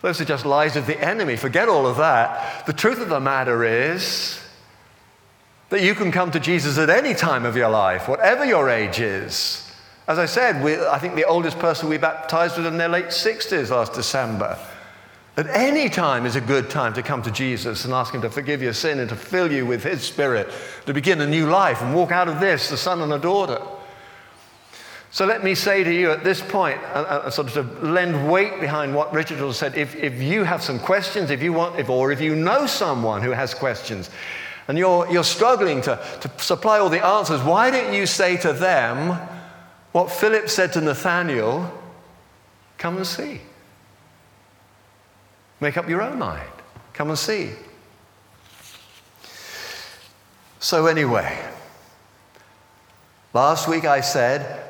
Those 0.01 0.21
are 0.21 0.25
just 0.25 0.45
lies 0.45 0.77
of 0.77 0.87
the 0.87 0.97
enemy. 1.03 1.35
Forget 1.35 1.67
all 1.67 1.85
of 1.85 1.97
that. 1.97 2.65
The 2.65 2.73
truth 2.73 3.01
of 3.01 3.09
the 3.09 3.19
matter 3.19 3.63
is 3.65 4.39
that 5.69 5.81
you 5.81 5.95
can 5.95 6.11
come 6.11 6.31
to 6.31 6.39
Jesus 6.39 6.77
at 6.77 6.89
any 6.89 7.13
time 7.13 7.45
of 7.45 7.57
your 7.57 7.69
life, 7.69 8.07
whatever 8.07 8.45
your 8.45 8.69
age 8.69 8.99
is. 8.99 9.69
As 10.07 10.19
I 10.19 10.27
said, 10.27 10.63
we, 10.63 10.79
I 10.79 10.99
think 10.99 11.15
the 11.15 11.25
oldest 11.25 11.59
person 11.59 11.89
we 11.89 11.97
baptized 11.97 12.57
was 12.57 12.67
in 12.67 12.77
their 12.77 12.87
late 12.87 13.07
60s 13.07 13.71
last 13.71 13.93
December. 13.93 14.57
At 15.37 15.47
any 15.47 15.89
time 15.89 16.25
is 16.25 16.37
a 16.37 16.41
good 16.41 16.69
time 16.69 16.93
to 16.93 17.03
come 17.03 17.21
to 17.23 17.31
Jesus 17.31 17.83
and 17.83 17.93
ask 17.93 18.13
Him 18.13 18.21
to 18.21 18.29
forgive 18.29 18.61
your 18.61 18.73
sin 18.73 18.99
and 18.99 19.09
to 19.09 19.17
fill 19.17 19.51
you 19.51 19.65
with 19.65 19.83
His 19.83 20.01
Spirit, 20.01 20.49
to 20.85 20.93
begin 20.93 21.19
a 21.19 21.27
new 21.27 21.49
life 21.49 21.81
and 21.81 21.93
walk 21.93 22.11
out 22.11 22.29
of 22.29 22.39
this, 22.39 22.69
the 22.69 22.77
son 22.77 23.01
and 23.01 23.11
a 23.11 23.19
daughter. 23.19 23.61
So 25.11 25.25
let 25.25 25.43
me 25.43 25.55
say 25.55 25.83
to 25.83 25.93
you 25.93 26.11
at 26.11 26.23
this 26.23 26.41
point, 26.41 26.77
uh, 26.83 27.23
uh, 27.25 27.29
sort 27.29 27.47
of 27.47 27.53
to 27.53 27.85
lend 27.85 28.29
weight 28.29 28.59
behind 28.61 28.95
what 28.95 29.13
Richard 29.13 29.37
has 29.39 29.57
said, 29.57 29.75
if, 29.75 29.95
if 29.95 30.21
you 30.21 30.43
have 30.43 30.63
some 30.63 30.79
questions, 30.79 31.29
if 31.31 31.41
you 31.41 31.53
want, 31.53 31.79
if, 31.79 31.89
or 31.89 32.11
if 32.11 32.21
you 32.21 32.35
know 32.35 32.65
someone 32.65 33.21
who 33.21 33.31
has 33.31 33.53
questions, 33.53 34.09
and 34.67 34.77
you're, 34.77 35.09
you're 35.11 35.23
struggling 35.23 35.81
to, 35.81 36.01
to 36.21 36.31
supply 36.37 36.79
all 36.79 36.89
the 36.89 37.05
answers, 37.05 37.41
why 37.43 37.71
don't 37.71 37.93
you 37.93 38.05
say 38.05 38.37
to 38.37 38.51
them 38.53 39.19
what 39.91 40.11
Philip 40.11 40.49
said 40.49 40.73
to 40.73 40.81
Nathanael? 40.81 41.71
Come 42.77 42.97
and 42.97 43.07
see. 43.07 43.41
Make 45.59 45.77
up 45.77 45.87
your 45.87 46.01
own 46.01 46.19
mind. 46.19 46.49
Come 46.93 47.09
and 47.09 47.17
see. 47.17 47.51
So, 50.59 50.87
anyway, 50.87 51.37
last 53.33 53.67
week 53.67 53.85
I 53.85 54.01
said 54.01 54.65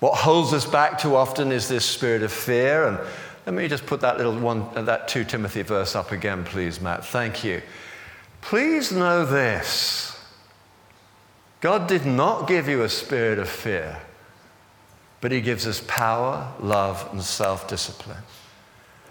what 0.00 0.14
holds 0.14 0.52
us 0.52 0.66
back 0.66 0.98
too 0.98 1.16
often 1.16 1.50
is 1.50 1.68
this 1.68 1.84
spirit 1.84 2.22
of 2.22 2.32
fear. 2.32 2.86
And 2.86 2.98
let 3.46 3.54
me 3.54 3.66
just 3.68 3.86
put 3.86 4.00
that 4.02 4.18
little 4.18 4.38
one, 4.38 4.68
that 4.84 5.08
2 5.08 5.24
Timothy 5.24 5.62
verse 5.62 5.96
up 5.96 6.12
again, 6.12 6.44
please, 6.44 6.80
Matt. 6.80 7.04
Thank 7.04 7.42
you. 7.44 7.62
Please 8.40 8.92
know 8.92 9.24
this 9.24 10.16
God 11.60 11.88
did 11.88 12.04
not 12.04 12.46
give 12.46 12.68
you 12.68 12.82
a 12.82 12.88
spirit 12.88 13.38
of 13.38 13.48
fear, 13.48 14.00
but 15.20 15.32
He 15.32 15.40
gives 15.40 15.66
us 15.66 15.82
power, 15.86 16.52
love, 16.60 17.08
and 17.10 17.22
self 17.22 17.66
discipline. 17.66 18.22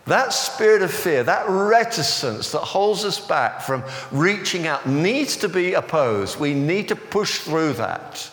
That 0.06 0.34
spirit 0.34 0.84
of 0.84 0.94
fear, 0.94 1.24
that 1.24 1.50
reticence 1.50 2.52
that 2.52 2.60
holds 2.60 3.04
us 3.04 3.20
back 3.20 3.62
from 3.62 3.84
reaching 4.12 4.68
out, 4.68 4.88
needs 4.88 5.36
to 5.38 5.50
be 5.50 5.74
opposed. 5.74 6.40
We 6.40 6.54
need 6.54 6.90
to 6.90 6.96
push 6.96 7.40
through 7.40 7.74
that. 7.74 8.30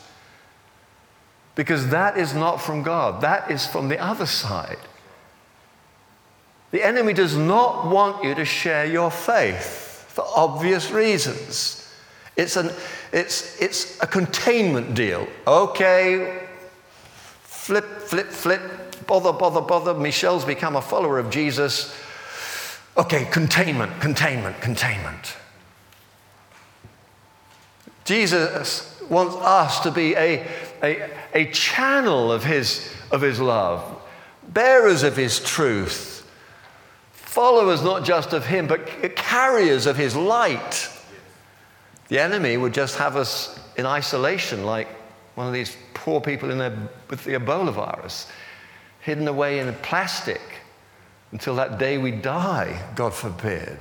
Because 1.54 1.88
that 1.88 2.18
is 2.18 2.34
not 2.34 2.60
from 2.60 2.82
God, 2.82 3.22
that 3.22 3.50
is 3.50 3.66
from 3.66 3.88
the 3.88 3.98
other 3.98 4.26
side. 4.26 4.78
The 6.72 6.82
enemy 6.82 7.12
does 7.12 7.36
not 7.36 7.86
want 7.86 8.24
you 8.24 8.34
to 8.34 8.44
share 8.44 8.86
your 8.86 9.10
faith 9.10 10.06
for 10.08 10.24
obvious 10.34 10.90
reasons. 10.90 11.78
It's, 12.36 12.56
an, 12.56 12.70
it's, 13.12 13.60
it's 13.60 14.02
a 14.02 14.06
containment 14.06 14.94
deal. 14.94 15.26
Okay, 15.46 16.46
flip, 17.42 17.84
flip, 18.00 18.28
flip, 18.28 18.62
bother, 19.06 19.32
bother, 19.32 19.60
bother. 19.60 19.94
Michelle's 19.94 20.44
become 20.44 20.76
a 20.76 20.82
follower 20.82 21.18
of 21.18 21.30
Jesus. 21.30 21.94
Okay, 22.96 23.24
containment, 23.26 24.00
containment, 24.00 24.60
containment. 24.60 25.36
Jesus 28.04 29.00
wants 29.08 29.34
us 29.36 29.80
to 29.80 29.90
be 29.90 30.14
a, 30.14 30.46
a, 30.82 31.10
a 31.34 31.50
channel 31.52 32.32
of 32.32 32.44
his, 32.44 32.92
of 33.10 33.20
his 33.20 33.40
love, 33.40 34.00
bearers 34.48 35.02
of 35.02 35.16
his 35.16 35.40
truth, 35.40 36.30
followers 37.12 37.82
not 37.82 38.04
just 38.04 38.32
of 38.32 38.44
him, 38.44 38.66
but 38.66 38.86
carriers 39.16 39.86
of 39.86 39.96
his 39.96 40.14
light. 40.14 40.90
The 42.08 42.18
enemy 42.18 42.56
would 42.56 42.74
just 42.74 42.98
have 42.98 43.16
us 43.16 43.58
in 43.76 43.86
isolation, 43.86 44.64
like 44.64 44.88
one 45.34 45.46
of 45.46 45.54
these 45.54 45.76
poor 45.94 46.20
people 46.20 46.50
in 46.50 46.58
there 46.58 46.76
with 47.08 47.24
the 47.24 47.32
Ebola 47.32 47.72
virus 47.72 48.26
hidden 49.02 49.28
away 49.28 49.58
in 49.58 49.72
plastic 49.74 50.40
until 51.32 51.56
that 51.56 51.78
day 51.78 51.98
we 51.98 52.10
die, 52.10 52.82
God 52.94 53.12
forbid. 53.12 53.78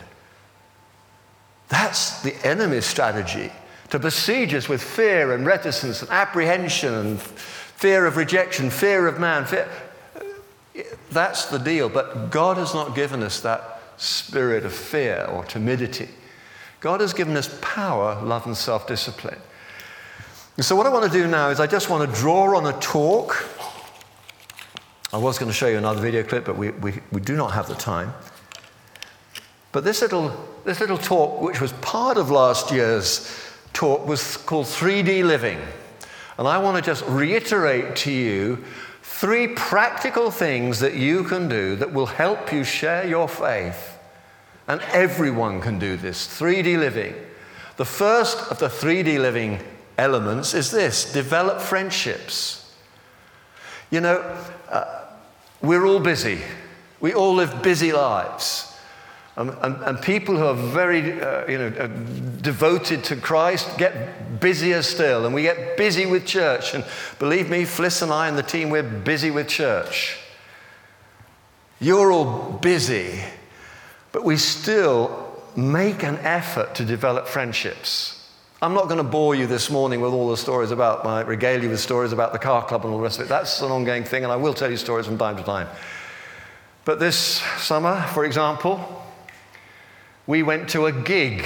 That's 1.70 2.22
the 2.22 2.36
enemy's 2.46 2.86
strategy 2.86 3.51
to 3.92 4.00
besiege 4.00 4.54
us 4.54 4.68
with 4.68 4.82
fear 4.82 5.34
and 5.34 5.46
reticence 5.46 6.01
and 6.01 6.10
apprehension 6.12 6.94
and 6.94 7.22
fear 7.22 8.06
of 8.06 8.18
rejection, 8.18 8.70
fear 8.70 9.08
of 9.08 9.20
man. 9.20 9.46
Fear. 9.46 9.70
That's 11.12 11.46
the 11.46 11.60
deal. 11.60 11.90
But 11.90 12.32
God 12.32 12.58
has 12.58 12.74
not 12.74 12.96
given 12.96 13.22
us 13.22 13.42
that 13.42 13.82
spirit 13.98 14.66
of 14.66 14.74
fear 14.74 15.25
or 15.25 15.44
timidity. 15.46 16.10
God 16.80 17.01
has 17.01 17.13
given 17.13 17.36
us 17.38 17.58
power, 17.62 18.20
love, 18.24 18.46
and 18.46 18.58
self 18.58 18.88
discipline. 18.88 19.40
So, 20.60 20.75
what 20.75 20.86
I 20.86 20.90
want 20.90 21.12
to 21.12 21.18
do 21.18 21.28
now 21.28 21.50
is 21.50 21.60
I 21.60 21.68
just 21.68 21.90
want 21.90 22.10
to 22.10 22.20
draw 22.20 22.58
on 22.58 22.66
a 22.66 22.80
talk 22.80 23.34
I 25.13 25.18
was 25.18 25.38
going 25.38 25.51
to 25.51 25.58
show 25.58 25.68
you 25.68 25.77
another 25.77 26.01
video 26.01 26.24
clip, 26.24 26.46
but 26.46 26.58
we, 26.58 26.70
we, 26.70 26.94
we 27.12 27.20
do 27.20 27.36
not 27.36 27.51
have 27.51 27.68
the 27.68 27.75
time. 27.75 28.13
But 29.74 29.84
this 29.84 30.01
little, 30.01 30.32
this 30.63 30.80
little 30.80 30.98
talk, 30.98 31.41
which 31.41 31.60
was 31.60 31.74
part 31.74 32.18
of 32.18 32.32
last 32.32 32.72
year's 32.72 33.30
talk, 33.74 34.08
was 34.08 34.38
called 34.38 34.68
3D 34.68 35.24
Living. 35.24 35.60
And 36.38 36.48
I 36.48 36.58
want 36.60 36.77
to 36.77 36.82
just 36.82 37.06
reiterate 37.08 37.96
to 37.98 38.12
you 38.12 38.63
three 39.03 39.50
practical 39.50 40.32
things 40.32 40.80
that 40.80 40.96
you 40.96 41.24
can 41.24 41.50
do 41.50 41.75
that 41.75 41.91
will 41.94 42.06
help 42.06 42.51
you 42.53 42.63
share 42.63 43.06
your 43.06 43.27
faith. 43.27 43.98
And 44.68 44.82
everyone 44.94 45.60
can 45.60 45.77
do 45.77 45.98
this 45.98 46.25
3D 46.27 46.77
living. 46.80 47.13
The 47.75 47.86
first 47.86 48.50
of 48.50 48.60
the 48.60 48.68
3D 48.68 49.20
living 49.20 49.60
elements 49.98 50.53
is 50.53 50.72
this 50.72 51.12
develop 51.12 51.60
friendships. 51.60 52.74
You 53.89 54.00
know, 54.00 54.38
uh, 54.70 55.00
we're 55.62 55.86
all 55.86 56.00
busy. 56.00 56.41
We 57.00 57.13
all 57.13 57.36
live 57.36 57.62
busy 57.62 57.91
lives. 57.91 58.68
Um, 59.38 59.58
and, 59.62 59.82
and, 59.84 60.01
people 60.01 60.36
who 60.36 60.44
are 60.44 60.53
very 60.53 61.22
uh, 61.22 61.48
you 61.48 61.58
know, 61.58 61.68
uh, 61.68 61.88
devoted 62.41 63.03
to 63.06 63.15
Christ 63.15 63.77
get 63.77 64.39
busier 64.41 64.82
still. 64.82 65.25
And 65.25 65.34
we 65.34 65.44
get 65.44 65.77
busy 65.77 66.06
with 66.06 66.25
church. 66.25 66.74
And 66.74 66.84
believe 67.18 67.50
me, 67.50 67.63
Fliss 67.63 68.01
and 68.01 68.12
I 68.12 68.27
and 68.27 68.38
the 68.38 68.44
team, 68.44 68.70
we're 68.70 68.84
busy 68.84 69.32
with 69.32 69.48
church. 69.48 70.18
You're 71.80 72.12
all 72.12 72.60
busy, 72.62 73.22
but 74.12 74.24
we 74.24 74.38
still 74.38 75.41
make 75.56 76.03
an 76.03 76.18
effort 76.18 76.75
to 76.75 76.86
develop 76.86 77.25
friendships. 77.25 78.21
I'm 78.63 78.75
not 78.75 78.86
going 78.86 78.98
to 78.98 79.03
bore 79.03 79.34
you 79.34 79.48
this 79.48 79.72
morning 79.72 80.01
with 80.01 80.13
all 80.13 80.30
the 80.30 80.38
stories 80.38 80.70
about 80.70 81.03
my 81.03 81.22
regale 81.22 81.63
you 81.63 81.70
with 81.70 81.80
stories 81.80 82.12
about 82.12 82.32
the 82.32 82.38
car 82.38 82.63
club 82.63 82.86
and 82.86 82.91
all 82.91 83.00
the 83.00 83.03
rest 83.03 83.18
of 83.18 83.25
it. 83.25 83.30
That's 83.30 83.60
an 83.63 83.72
ongoing 83.72 84.03
thing, 84.03 84.22
and 84.24 84.32
I 84.32 84.36
will 84.36 84.53
tell 84.53 84.70
you 84.70 84.77
stories 84.77 85.08
from 85.08 85.18
time 85.18 85.36
to 85.38 85.41
time. 85.41 85.68
But 86.86 87.00
this 87.00 87.18
summer, 87.58 88.00
for 88.13 88.24
example, 88.24 89.03
we 90.27 90.44
went 90.44 90.70
to 90.70 90.86
a 90.86 90.91
gig. 90.91 91.44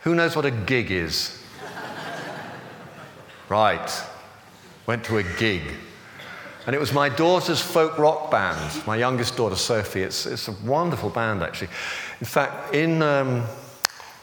Who 0.00 0.16
knows 0.16 0.34
what 0.34 0.44
a 0.44 0.50
gig 0.50 0.90
is? 0.90 1.40
right. 3.48 4.02
Went 4.86 5.04
to 5.04 5.18
a 5.18 5.22
gig. 5.22 5.62
And 6.66 6.74
it 6.74 6.80
was 6.80 6.92
my 6.92 7.08
daughter's 7.08 7.60
folk 7.60 7.98
rock 7.98 8.32
band, 8.32 8.84
my 8.84 8.96
youngest 8.96 9.36
daughter, 9.36 9.54
Sophie. 9.54 10.02
It's, 10.02 10.26
it's 10.26 10.48
a 10.48 10.56
wonderful 10.64 11.10
band, 11.10 11.40
actually. 11.40 11.68
In 12.18 12.26
fact, 12.26 12.74
in 12.74 13.00
um, 13.00 13.44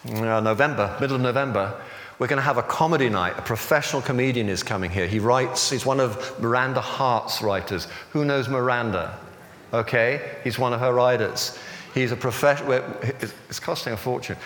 uh, 0.06 0.42
November, 0.42 0.98
middle 1.00 1.16
of 1.16 1.22
November, 1.22 1.80
we're 2.20 2.28
going 2.28 2.38
to 2.38 2.44
have 2.44 2.58
a 2.58 2.64
comedy 2.64 3.10
night. 3.10 3.34
A 3.38 3.42
professional 3.42 4.02
comedian 4.02 4.50
is 4.50 4.62
coming 4.62 4.92
here. 4.92 5.08
He 5.08 5.20
writes, 5.20 5.70
he's 5.70 5.86
one 5.86 6.02
of 6.02 6.40
Miranda 6.42 6.82
Hart's 6.82 7.42
writers. 7.42 7.88
Who 8.12 8.26
knows 8.26 8.50
Miranda? 8.50 9.18
Okay? 9.74 10.38
He's 10.44 10.60
one 10.60 10.74
of 10.74 10.82
her 10.82 10.94
writers. 10.94 11.58
He's 11.94 12.12
a 12.12 12.18
professional, 12.18 12.74
it's 13.04 13.60
costing 13.60 13.94
a 13.94 13.98
fortune. 13.98 14.38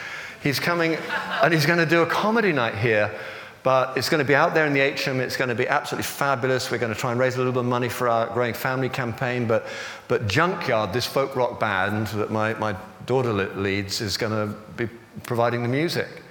He's 0.44 0.60
coming 0.60 0.98
and 1.42 1.54
he's 1.54 1.66
going 1.66 1.80
to 1.80 1.86
do 1.86 2.04
a 2.04 2.06
comedy 2.06 2.52
night 2.52 2.76
here, 2.76 3.12
but 3.64 3.98
it's 3.98 4.08
going 4.08 4.20
to 4.20 4.28
be 4.28 4.36
out 4.36 4.54
there 4.54 4.68
in 4.68 4.74
the 4.74 4.80
atrium. 4.80 5.20
It's 5.20 5.38
going 5.38 5.50
to 5.50 5.56
be 5.56 5.68
absolutely 5.68 6.04
fabulous. 6.04 6.70
We're 6.70 6.78
going 6.78 6.94
to 6.94 7.00
try 7.00 7.12
and 7.12 7.20
raise 7.20 7.36
a 7.36 7.38
little 7.40 7.54
bit 7.54 7.62
of 7.62 7.66
money 7.66 7.90
for 7.90 8.08
our 8.08 8.28
growing 8.28 8.54
family 8.54 8.90
campaign. 8.90 9.48
But, 9.48 9.66
but 10.08 10.28
Junkyard, 10.28 10.94
this 10.94 11.08
folk 11.08 11.36
rock 11.36 11.60
band 11.60 12.08
that 12.08 12.30
my, 12.30 12.54
my 12.56 12.76
daughter 13.08 13.34
leads, 13.34 14.00
is 14.00 14.16
going 14.16 14.32
to 14.32 14.56
be 14.78 14.88
providing 15.24 15.64
the 15.64 15.70
music. 15.70 16.23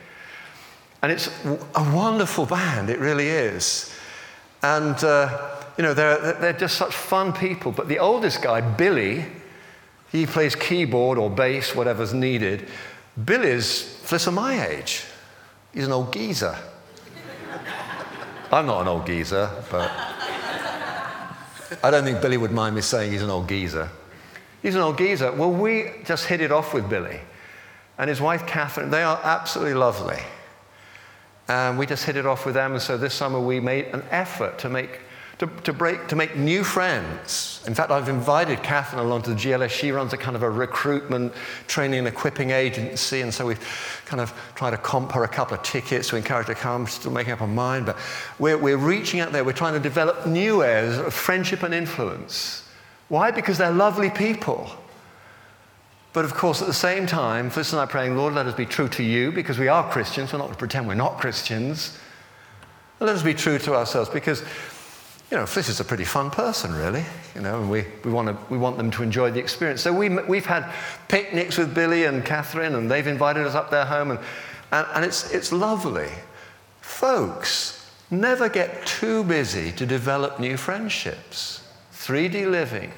And 1.02 1.11
it's 1.11 1.28
a 1.44 1.94
wonderful 1.94 2.47
band, 2.47 2.88
it 2.88 3.00
really 3.00 3.28
is. 3.28 3.92
And, 4.62 5.02
uh, 5.02 5.50
you 5.76 5.82
know, 5.82 5.94
they're, 5.94 6.35
they're 6.35 6.52
just 6.52 6.76
such 6.76 6.94
fun 6.94 7.32
people. 7.32 7.73
But 7.73 7.88
the 7.88 7.99
oldest 7.99 8.40
guy, 8.40 8.61
Billy, 8.61 9.25
he 10.12 10.26
plays 10.26 10.54
keyboard 10.54 11.18
or 11.18 11.28
bass, 11.28 11.75
whatever's 11.75 12.14
needed. 12.14 12.68
Billy's 13.25 14.00
of 14.12 14.35
my 14.35 14.66
age. 14.68 15.04
He's 15.75 15.87
an 15.87 15.92
old 15.92 16.12
geezer. 16.12 16.56
I'm 18.52 18.66
not 18.66 18.82
an 18.82 18.88
old 18.88 19.06
geezer, 19.06 19.50
but 19.71 19.90
I 21.82 21.90
don't 21.90 22.04
think 22.04 22.21
Billy 22.21 22.37
would 22.37 22.52
mind 22.52 22.76
me 22.76 22.82
saying 22.82 23.11
he's 23.11 23.23
an 23.23 23.30
old 23.30 23.49
geezer. 23.49 23.88
He's 24.61 24.75
an 24.75 24.82
old 24.82 24.99
geezer. 24.99 25.32
Well, 25.32 25.50
we 25.50 25.90
just 26.04 26.26
hit 26.26 26.42
it 26.42 26.52
off 26.52 26.75
with 26.75 26.88
Billy. 26.88 27.21
And 27.99 28.09
his 28.09 28.21
wife, 28.21 28.47
Catherine, 28.47 28.90
they 28.90 29.02
are 29.02 29.18
absolutely 29.25 29.75
lovely. 29.75 30.21
And 31.49 31.78
we 31.78 31.87
just 31.87 32.04
hit 32.04 32.16
it 32.16 32.26
off 32.26 32.46
with 32.46 32.54
them. 32.54 32.72
And 32.72 32.82
so 32.82 32.96
this 32.96 33.14
summer 33.14 33.40
we 33.40 33.61
made 33.61 33.87
an 33.87 34.04
effort 34.11 34.58
to 34.61 34.68
make 34.68 35.00
to, 35.42 35.49
to, 35.64 35.72
break, 35.72 36.06
to 36.06 36.14
make 36.14 36.37
new 36.37 36.62
friends. 36.62 37.64
In 37.66 37.75
fact, 37.75 37.90
I've 37.90 38.08
invited 38.08 38.62
Catherine 38.62 39.04
along 39.04 39.22
to 39.22 39.30
the 39.30 39.37
GLS. 39.37 39.70
She 39.70 39.90
runs 39.90 40.12
a 40.12 40.16
kind 40.16 40.37
of 40.37 40.44
a 40.44 40.50
recruitment, 40.50 41.32
training, 41.66 41.99
and 41.99 42.06
equipping 42.06 42.50
agency. 42.50 43.22
And 43.22 43.34
so 43.34 43.46
we've 43.46 44.02
kind 44.04 44.20
of 44.20 44.32
tried 44.54 44.70
to 44.70 44.76
comp 44.76 45.11
her 45.11 45.25
a 45.25 45.28
couple 45.28 45.56
of 45.56 45.64
tickets 45.64 46.08
to 46.11 46.16
encourage 46.16 46.46
her 46.46 46.54
to 46.54 46.61
come, 46.61 46.87
still 46.87 47.11
making 47.11 47.32
up 47.32 47.40
her 47.40 47.49
mind. 47.49 47.87
But 47.87 47.99
we're, 48.38 48.56
we're 48.56 48.76
reaching 48.76 49.18
out 49.18 49.32
there. 49.32 49.42
We're 49.42 49.52
trying 49.52 49.75
to 49.75 49.80
develop 49.80 50.26
new 50.26 50.62
areas 50.62 50.99
of 50.99 51.12
friendship 51.12 51.64
and 51.64 51.75
influence. 51.75 52.68
Why? 53.08 53.32
Because 53.32 53.58
they're 53.58 53.72
lovely 53.72 54.11
people. 54.11 54.70
But 56.12 56.25
of 56.25 56.35
course, 56.35 56.61
at 56.61 56.69
the 56.69 56.75
same 56.75 57.07
time, 57.07 57.49
Felicity 57.49 57.76
and 57.76 57.81
I 57.81 57.85
are 57.85 57.88
praying, 57.88 58.16
Lord, 58.16 58.35
let 58.35 58.47
us 58.47 58.54
be 58.54 58.66
true 58.66 58.88
to 58.88 59.02
you 59.02 59.33
because 59.33 59.59
we 59.59 59.69
are 59.69 59.88
Christians. 59.90 60.33
We're 60.33 60.38
not 60.38 60.47
going 60.47 60.54
to 60.54 60.59
pretend 60.59 60.87
we're 60.87 60.95
not 60.95 61.19
Christians. 61.19 61.99
Let 63.00 63.16
us 63.16 63.23
be 63.23 63.35
true 63.35 63.59
to 63.61 63.75
ourselves 63.75 64.11
because 64.11 64.42
you 65.33 65.38
know, 65.38 65.45
Fliss 65.45 65.71
is 65.71 65.81
a 65.81 65.85
pretty 65.85 66.04
fun 66.04 66.31
person, 66.31 66.75
really, 66.75 67.02
you 67.35 67.40
know, 67.40 67.59
and 67.59 67.71
we, 67.71 67.87
we, 68.04 68.12
want 68.12 68.28
to, 68.28 68.37
we 68.52 68.59
want 68.59 68.76
them 68.76 68.90
to 68.90 69.02
enjoy 69.02 69.31
the 69.31 69.40
experience. 69.40 69.81
So 69.81 69.90
we, 69.90 70.11
we've 70.11 70.45
had 70.45 70.71
picnics 71.09 71.57
with 71.57 71.75
Billy 71.75 72.04
and 72.04 72.23
Catherine, 72.23 72.75
and 72.75 72.90
they've 72.90 73.07
invited 73.07 73.47
us 73.47 73.54
up 73.54 73.71
their 73.71 73.87
home, 73.87 74.11
and, 74.11 74.21
and, 74.73 74.87
and 74.92 75.04
it's, 75.07 75.33
it's 75.33 75.50
lovely. 75.50 76.11
Folks, 76.83 77.90
never 78.11 78.50
get 78.50 78.85
too 78.85 79.25
busy 79.25 79.73
to 79.73 79.87
develop 79.87 80.38
new 80.38 80.59
friendships. 80.59 81.66
3D 81.95 82.50
living, 82.50 82.92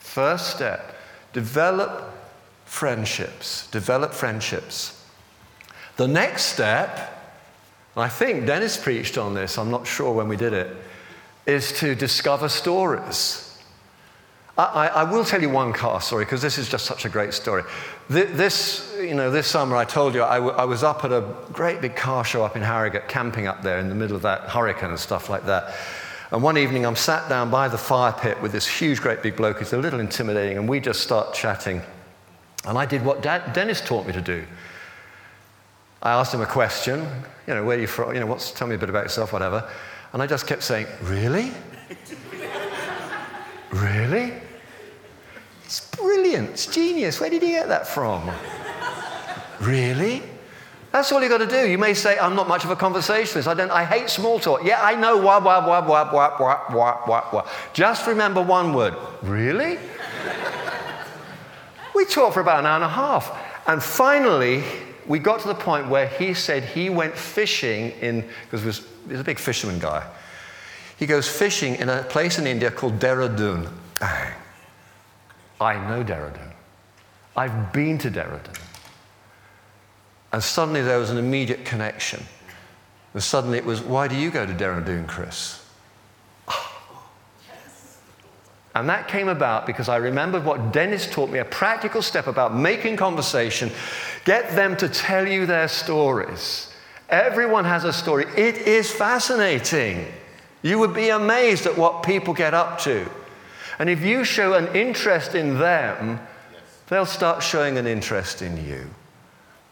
first 0.00 0.54
step, 0.54 0.94
develop 1.32 2.13
friendships, 2.74 3.68
develop 3.70 4.12
friendships. 4.12 5.00
The 5.96 6.08
next 6.08 6.46
step, 6.46 7.38
I 7.96 8.08
think 8.08 8.46
Dennis 8.46 8.76
preached 8.76 9.16
on 9.16 9.32
this, 9.32 9.58
I'm 9.58 9.70
not 9.70 9.86
sure 9.86 10.12
when 10.12 10.26
we 10.26 10.36
did 10.36 10.52
it 10.52 10.76
is 11.46 11.70
to 11.78 11.94
discover 11.94 12.48
stories. 12.48 13.62
I, 14.58 14.88
I, 14.88 15.04
will 15.04 15.24
tell 15.24 15.40
you 15.40 15.50
one 15.50 15.72
car 15.72 16.00
story 16.00 16.24
because 16.24 16.42
this 16.42 16.58
is 16.58 16.68
just 16.68 16.84
such 16.84 17.04
a 17.04 17.08
great 17.08 17.32
story. 17.32 17.62
This, 18.08 18.92
you 19.00 19.14
know, 19.14 19.30
this 19.30 19.46
summer 19.46 19.76
I 19.76 19.84
told 19.84 20.14
you 20.14 20.24
I, 20.24 20.36
w- 20.36 20.56
I 20.56 20.64
was 20.64 20.82
up 20.82 21.04
at 21.04 21.12
a 21.12 21.32
great 21.52 21.80
big 21.80 21.94
car 21.94 22.24
show 22.24 22.44
up 22.44 22.56
in 22.56 22.62
Harrogate, 22.62 23.08
camping 23.08 23.46
up 23.46 23.62
there 23.62 23.78
in 23.78 23.88
the 23.88 23.94
middle 23.94 24.16
of 24.16 24.22
that 24.22 24.48
hurricane 24.50 24.90
and 24.90 24.98
stuff 24.98 25.28
like 25.28 25.46
that. 25.46 25.76
And 26.30 26.42
one 26.42 26.58
evening 26.58 26.86
I'm 26.86 26.96
sat 26.96 27.28
down 27.28 27.50
by 27.50 27.68
the 27.68 27.78
fire 27.78 28.12
pit 28.12 28.40
with 28.42 28.52
this 28.52 28.66
huge, 28.66 29.00
great 29.00 29.22
big 29.22 29.36
bloke. 29.36 29.58
He's 29.58 29.72
a 29.72 29.78
little 29.78 30.00
intimidating, 30.00 30.58
and 30.58 30.68
we 30.68 30.80
just 30.80 31.00
start 31.00 31.34
chatting. 31.34 31.82
And 32.66 32.78
I 32.78 32.86
did 32.86 33.04
what 33.04 33.22
da- 33.22 33.46
Dennis 33.52 33.80
taught 33.80 34.06
me 34.06 34.12
to 34.12 34.20
do. 34.20 34.44
I 36.02 36.12
asked 36.12 36.34
him 36.34 36.40
a 36.40 36.46
question, 36.46 37.06
you 37.46 37.54
know, 37.54 37.64
where 37.64 37.76
are 37.76 37.80
you 37.80 37.86
from? 37.86 38.14
You 38.14 38.20
know, 38.20 38.26
what's, 38.26 38.50
tell 38.50 38.66
me 38.66 38.74
a 38.74 38.78
bit 38.78 38.90
about 38.90 39.04
yourself, 39.04 39.32
whatever. 39.32 39.68
And 40.12 40.22
I 40.22 40.26
just 40.26 40.46
kept 40.46 40.62
saying, 40.62 40.86
really? 41.02 41.50
really? 43.72 44.34
It's 45.64 45.80
brilliant. 45.90 46.50
It's 46.50 46.66
genius. 46.66 47.20
Where 47.20 47.30
did 47.30 47.42
he 47.42 47.50
get 47.50 47.68
that 47.68 47.86
from? 47.86 48.30
really? 49.60 50.22
That's 50.92 51.10
all 51.10 51.20
you 51.22 51.28
got 51.28 51.38
to 51.38 51.46
do. 51.46 51.68
You 51.68 51.78
may 51.78 51.92
say, 51.92 52.18
I'm 52.18 52.36
not 52.36 52.46
much 52.46 52.64
of 52.64 52.70
a 52.70 52.76
conversationalist. 52.76 53.48
I, 53.48 53.54
don't, 53.54 53.70
I 53.70 53.84
hate 53.84 54.08
small 54.08 54.38
talk. 54.38 54.62
Yeah, 54.62 54.80
I 54.80 54.94
know. 54.94 55.16
Wah, 55.16 55.40
wah, 55.40 55.66
wah, 55.66 55.84
wah, 55.84 56.12
wah, 56.12 56.38
wah, 56.38 57.06
wah, 57.08 57.28
wah. 57.32 57.48
Just 57.72 58.06
remember 58.06 58.40
one 58.40 58.72
word. 58.72 58.94
Really? 59.22 59.78
We 61.94 62.04
talked 62.04 62.34
for 62.34 62.40
about 62.40 62.60
an 62.60 62.66
hour 62.66 62.76
and 62.76 62.84
a 62.84 62.88
half. 62.88 63.36
And 63.66 63.82
finally, 63.82 64.62
we 65.06 65.18
got 65.18 65.40
to 65.40 65.48
the 65.48 65.54
point 65.54 65.88
where 65.88 66.06
he 66.06 66.34
said 66.34 66.64
he 66.64 66.90
went 66.90 67.16
fishing 67.16 67.92
in, 68.00 68.28
because 68.44 68.62
it 68.62 68.66
was 69.08 69.20
a 69.20 69.24
big 69.24 69.38
fisherman 69.38 69.78
guy. 69.78 70.06
He 70.98 71.06
goes 71.06 71.28
fishing 71.28 71.76
in 71.76 71.88
a 71.88 72.02
place 72.04 72.38
in 72.38 72.46
India 72.46 72.70
called 72.70 72.98
Dehradun. 72.98 73.68
I 75.60 75.88
know 75.88 76.04
Dehradun. 76.04 76.52
I've 77.36 77.72
been 77.72 77.98
to 77.98 78.10
Dehradun. 78.10 78.58
And 80.32 80.42
suddenly 80.42 80.82
there 80.82 80.98
was 80.98 81.10
an 81.10 81.18
immediate 81.18 81.64
connection. 81.64 82.22
And 83.12 83.22
suddenly 83.22 83.58
it 83.58 83.64
was, 83.64 83.80
why 83.80 84.08
do 84.08 84.16
you 84.16 84.30
go 84.30 84.46
to 84.46 84.52
Dehradun, 84.52 85.06
Chris? 85.06 85.63
And 88.74 88.88
that 88.88 89.06
came 89.06 89.28
about 89.28 89.66
because 89.66 89.88
I 89.88 89.96
remembered 89.96 90.44
what 90.44 90.72
Dennis 90.72 91.08
taught 91.08 91.30
me 91.30 91.38
a 91.38 91.44
practical 91.44 92.02
step 92.02 92.26
about 92.26 92.54
making 92.54 92.96
conversation. 92.96 93.70
Get 94.24 94.50
them 94.56 94.76
to 94.78 94.88
tell 94.88 95.28
you 95.28 95.46
their 95.46 95.68
stories. 95.68 96.72
Everyone 97.08 97.64
has 97.64 97.84
a 97.84 97.92
story. 97.92 98.24
It 98.36 98.56
is 98.58 98.90
fascinating. 98.90 100.06
You 100.62 100.78
would 100.80 100.94
be 100.94 101.10
amazed 101.10 101.66
at 101.66 101.78
what 101.78 102.02
people 102.02 102.34
get 102.34 102.54
up 102.54 102.80
to. 102.80 103.08
And 103.78 103.88
if 103.88 104.02
you 104.02 104.24
show 104.24 104.54
an 104.54 104.74
interest 104.74 105.34
in 105.34 105.58
them, 105.58 106.18
they'll 106.88 107.06
start 107.06 107.42
showing 107.42 107.78
an 107.78 107.86
interest 107.86 108.42
in 108.42 108.64
you. 108.66 108.90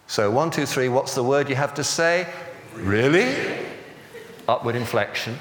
So, 0.06 0.30
one, 0.30 0.50
two, 0.50 0.66
three, 0.66 0.88
what's 0.88 1.14
the 1.14 1.24
word 1.24 1.48
you 1.48 1.56
have 1.56 1.74
to 1.74 1.84
say? 1.84 2.26
Really? 2.74 3.34
Upward 4.46 4.76
inflection. 4.76 5.38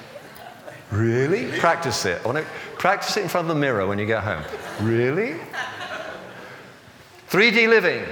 Really? 0.91 1.57
Practice 1.59 2.05
it. 2.05 2.21
I 2.23 2.27
want 2.27 2.37
to 2.39 2.45
practice 2.77 3.15
it 3.17 3.23
in 3.23 3.29
front 3.29 3.49
of 3.49 3.55
the 3.55 3.59
mirror 3.59 3.87
when 3.87 3.97
you 3.97 4.05
get 4.05 4.23
home. 4.23 4.43
Really? 4.81 5.35
3D 7.29 7.69
living. 7.69 8.03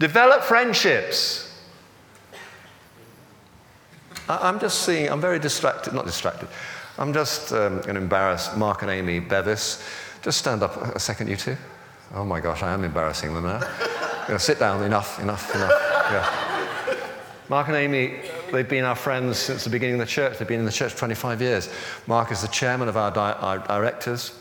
Develop 0.00 0.42
friendships. 0.42 1.48
I'm 4.28 4.58
just 4.58 4.82
seeing, 4.82 5.08
I'm 5.08 5.20
very 5.20 5.38
distracted, 5.38 5.94
not 5.94 6.06
distracted. 6.06 6.48
I'm 6.98 7.12
just 7.12 7.52
um, 7.52 7.80
going 7.82 7.94
to 7.94 8.00
embarrass 8.00 8.54
Mark 8.56 8.82
and 8.82 8.90
Amy 8.90 9.20
Bevis. 9.20 9.82
Just 10.22 10.38
stand 10.38 10.62
up 10.62 10.76
a 10.76 10.98
second, 10.98 11.28
you 11.28 11.36
two. 11.36 11.56
Oh 12.14 12.24
my 12.24 12.40
gosh, 12.40 12.62
I 12.62 12.72
am 12.72 12.84
embarrassing 12.84 13.32
them 13.32 13.44
now. 13.44 13.60
you 14.28 14.34
know, 14.34 14.38
sit 14.38 14.58
down, 14.58 14.82
enough, 14.82 15.20
enough, 15.20 15.54
enough. 15.54 15.70
Yeah. 16.10 16.58
Mark 17.48 17.68
and 17.68 17.76
Amy, 17.76 18.20
they've 18.52 18.68
been 18.68 18.84
our 18.84 18.94
friends 18.94 19.38
since 19.38 19.64
the 19.64 19.70
beginning 19.70 19.94
of 19.94 20.00
the 20.00 20.06
church. 20.06 20.38
They've 20.38 20.46
been 20.46 20.60
in 20.60 20.66
the 20.66 20.72
church 20.72 20.94
25 20.94 21.40
years. 21.40 21.68
Mark 22.06 22.30
is 22.30 22.42
the 22.42 22.48
chairman 22.48 22.88
of 22.88 22.96
our, 22.96 23.10
di- 23.10 23.32
our 23.32 23.58
directors. 23.58 24.38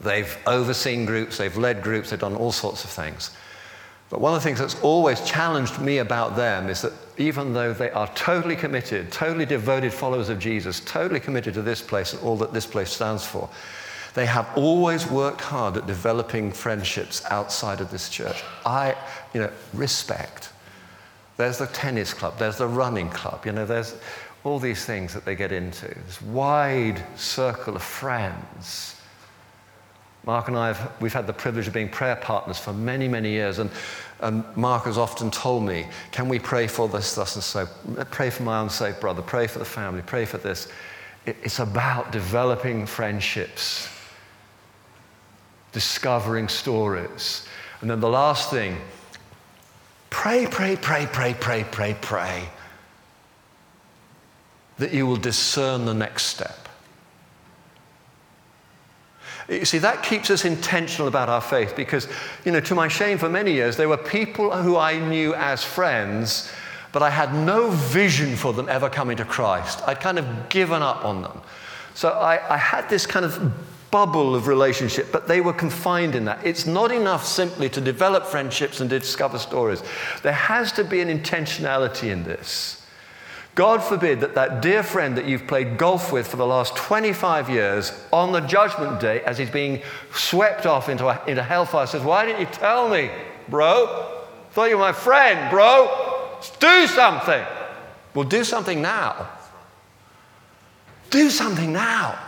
They've 0.00 0.36
overseen 0.46 1.06
groups, 1.06 1.38
they've 1.38 1.56
led 1.56 1.82
groups, 1.82 2.10
they've 2.10 2.18
done 2.18 2.34
all 2.34 2.52
sorts 2.52 2.84
of 2.84 2.90
things. 2.90 3.30
But 4.10 4.20
one 4.20 4.34
of 4.34 4.40
the 4.40 4.44
things 4.44 4.58
that's 4.58 4.80
always 4.82 5.20
challenged 5.22 5.80
me 5.80 5.98
about 5.98 6.36
them 6.36 6.68
is 6.68 6.82
that 6.82 6.92
even 7.16 7.52
though 7.52 7.72
they 7.72 7.90
are 7.90 8.08
totally 8.14 8.56
committed, 8.56 9.10
totally 9.10 9.46
devoted 9.46 9.92
followers 9.92 10.28
of 10.28 10.38
Jesus, 10.38 10.80
totally 10.80 11.20
committed 11.20 11.54
to 11.54 11.62
this 11.62 11.80
place 11.80 12.12
and 12.12 12.22
all 12.22 12.36
that 12.36 12.52
this 12.52 12.66
place 12.66 12.90
stands 12.90 13.24
for, 13.24 13.48
they 14.14 14.26
have 14.26 14.48
always 14.56 15.10
worked 15.10 15.40
hard 15.40 15.76
at 15.76 15.86
developing 15.86 16.52
friendships 16.52 17.24
outside 17.26 17.80
of 17.80 17.90
this 17.90 18.08
church. 18.08 18.42
I, 18.64 18.94
you 19.32 19.40
know, 19.40 19.50
respect. 19.72 20.50
There's 21.36 21.58
the 21.58 21.66
tennis 21.66 22.14
club, 22.14 22.38
there's 22.38 22.58
the 22.58 22.68
running 22.68 23.10
club, 23.10 23.44
you 23.44 23.52
know, 23.52 23.66
there's 23.66 23.96
all 24.44 24.58
these 24.58 24.84
things 24.84 25.14
that 25.14 25.24
they 25.24 25.34
get 25.34 25.52
into. 25.52 25.86
This 25.86 26.20
wide 26.22 27.02
circle 27.16 27.76
of 27.76 27.82
friends 27.82 28.94
Mark 30.26 30.48
and 30.48 30.56
I 30.56 30.68
have 30.68 30.92
we've 31.00 31.12
had 31.12 31.26
the 31.26 31.32
privilege 31.32 31.66
of 31.66 31.74
being 31.74 31.88
prayer 31.88 32.16
partners 32.16 32.58
for 32.58 32.72
many, 32.72 33.08
many 33.08 33.30
years. 33.30 33.58
And, 33.58 33.70
and 34.20 34.44
Mark 34.56 34.84
has 34.84 34.96
often 34.96 35.30
told 35.30 35.64
me, 35.64 35.86
Can 36.12 36.28
we 36.28 36.38
pray 36.38 36.66
for 36.66 36.88
this, 36.88 37.14
thus, 37.14 37.34
and 37.34 37.44
so? 37.44 37.66
Pray 38.10 38.30
for 38.30 38.42
my 38.42 38.62
unsaved 38.62 39.00
brother, 39.00 39.22
pray 39.22 39.46
for 39.46 39.58
the 39.58 39.64
family, 39.64 40.02
pray 40.02 40.24
for 40.24 40.38
this. 40.38 40.68
It, 41.26 41.36
it's 41.42 41.58
about 41.58 42.10
developing 42.10 42.86
friendships, 42.86 43.88
discovering 45.72 46.48
stories. 46.48 47.46
And 47.80 47.90
then 47.90 48.00
the 48.00 48.08
last 48.08 48.50
thing 48.50 48.78
pray, 50.24 50.46
pray, 50.46 50.74
pray, 50.74 51.06
pray, 51.12 51.34
pray, 51.38 51.66
pray, 51.70 51.96
pray 52.00 52.48
that 54.78 54.90
you 54.90 55.06
will 55.06 55.18
discern 55.18 55.84
the 55.84 55.92
next 55.92 56.22
step. 56.22 56.66
You 59.50 59.66
see, 59.66 59.76
that 59.76 60.02
keeps 60.02 60.30
us 60.30 60.46
intentional 60.46 61.08
about 61.08 61.28
our 61.28 61.42
faith 61.42 61.76
because, 61.76 62.08
you 62.46 62.52
know, 62.52 62.60
to 62.60 62.74
my 62.74 62.88
shame, 62.88 63.18
for 63.18 63.28
many 63.28 63.52
years, 63.52 63.76
there 63.76 63.86
were 63.86 63.98
people 63.98 64.50
who 64.50 64.78
I 64.78 64.98
knew 64.98 65.34
as 65.34 65.62
friends, 65.62 66.50
but 66.90 67.02
I 67.02 67.10
had 67.10 67.34
no 67.34 67.68
vision 67.68 68.34
for 68.34 68.54
them 68.54 68.66
ever 68.70 68.88
coming 68.88 69.18
to 69.18 69.26
Christ. 69.26 69.82
I'd 69.86 70.00
kind 70.00 70.18
of 70.18 70.48
given 70.48 70.80
up 70.80 71.04
on 71.04 71.20
them. 71.20 71.42
So 71.92 72.08
I, 72.08 72.54
I 72.54 72.56
had 72.56 72.88
this 72.88 73.04
kind 73.04 73.26
of 73.26 73.52
bubble 73.94 74.34
of 74.34 74.48
relationship, 74.48 75.12
but 75.12 75.28
they 75.28 75.40
were 75.40 75.52
confined 75.52 76.16
in 76.16 76.24
that. 76.24 76.44
It's 76.44 76.66
not 76.66 76.90
enough 76.90 77.24
simply 77.24 77.68
to 77.68 77.80
develop 77.80 78.26
friendships 78.26 78.80
and 78.80 78.90
to 78.90 78.98
discover 78.98 79.38
stories. 79.38 79.84
There 80.24 80.32
has 80.32 80.72
to 80.72 80.82
be 80.82 81.00
an 81.00 81.16
intentionality 81.16 82.10
in 82.10 82.24
this. 82.24 82.84
God 83.54 83.84
forbid 83.84 84.18
that 84.18 84.34
that 84.34 84.62
dear 84.62 84.82
friend 84.82 85.16
that 85.16 85.26
you've 85.26 85.46
played 85.46 85.78
golf 85.78 86.10
with 86.10 86.26
for 86.26 86.36
the 86.36 86.44
last 86.44 86.74
25 86.74 87.48
years 87.48 87.92
on 88.12 88.32
the 88.32 88.40
judgment 88.40 88.98
day, 88.98 89.20
as 89.20 89.38
he's 89.38 89.48
being 89.48 89.80
swept 90.12 90.66
off 90.66 90.88
into, 90.88 91.06
a, 91.06 91.22
into 91.28 91.44
hellfire, 91.44 91.86
says, 91.86 92.02
Why 92.02 92.26
didn't 92.26 92.40
you 92.40 92.46
tell 92.46 92.88
me, 92.88 93.12
bro? 93.48 94.24
Thought 94.50 94.70
you 94.70 94.76
were 94.76 94.82
my 94.82 94.92
friend, 94.92 95.48
bro. 95.52 96.36
Do 96.58 96.88
something. 96.88 97.46
Well, 98.12 98.24
do 98.24 98.42
something 98.42 98.82
now. 98.82 99.30
Do 101.10 101.30
something 101.30 101.72
now. 101.72 102.18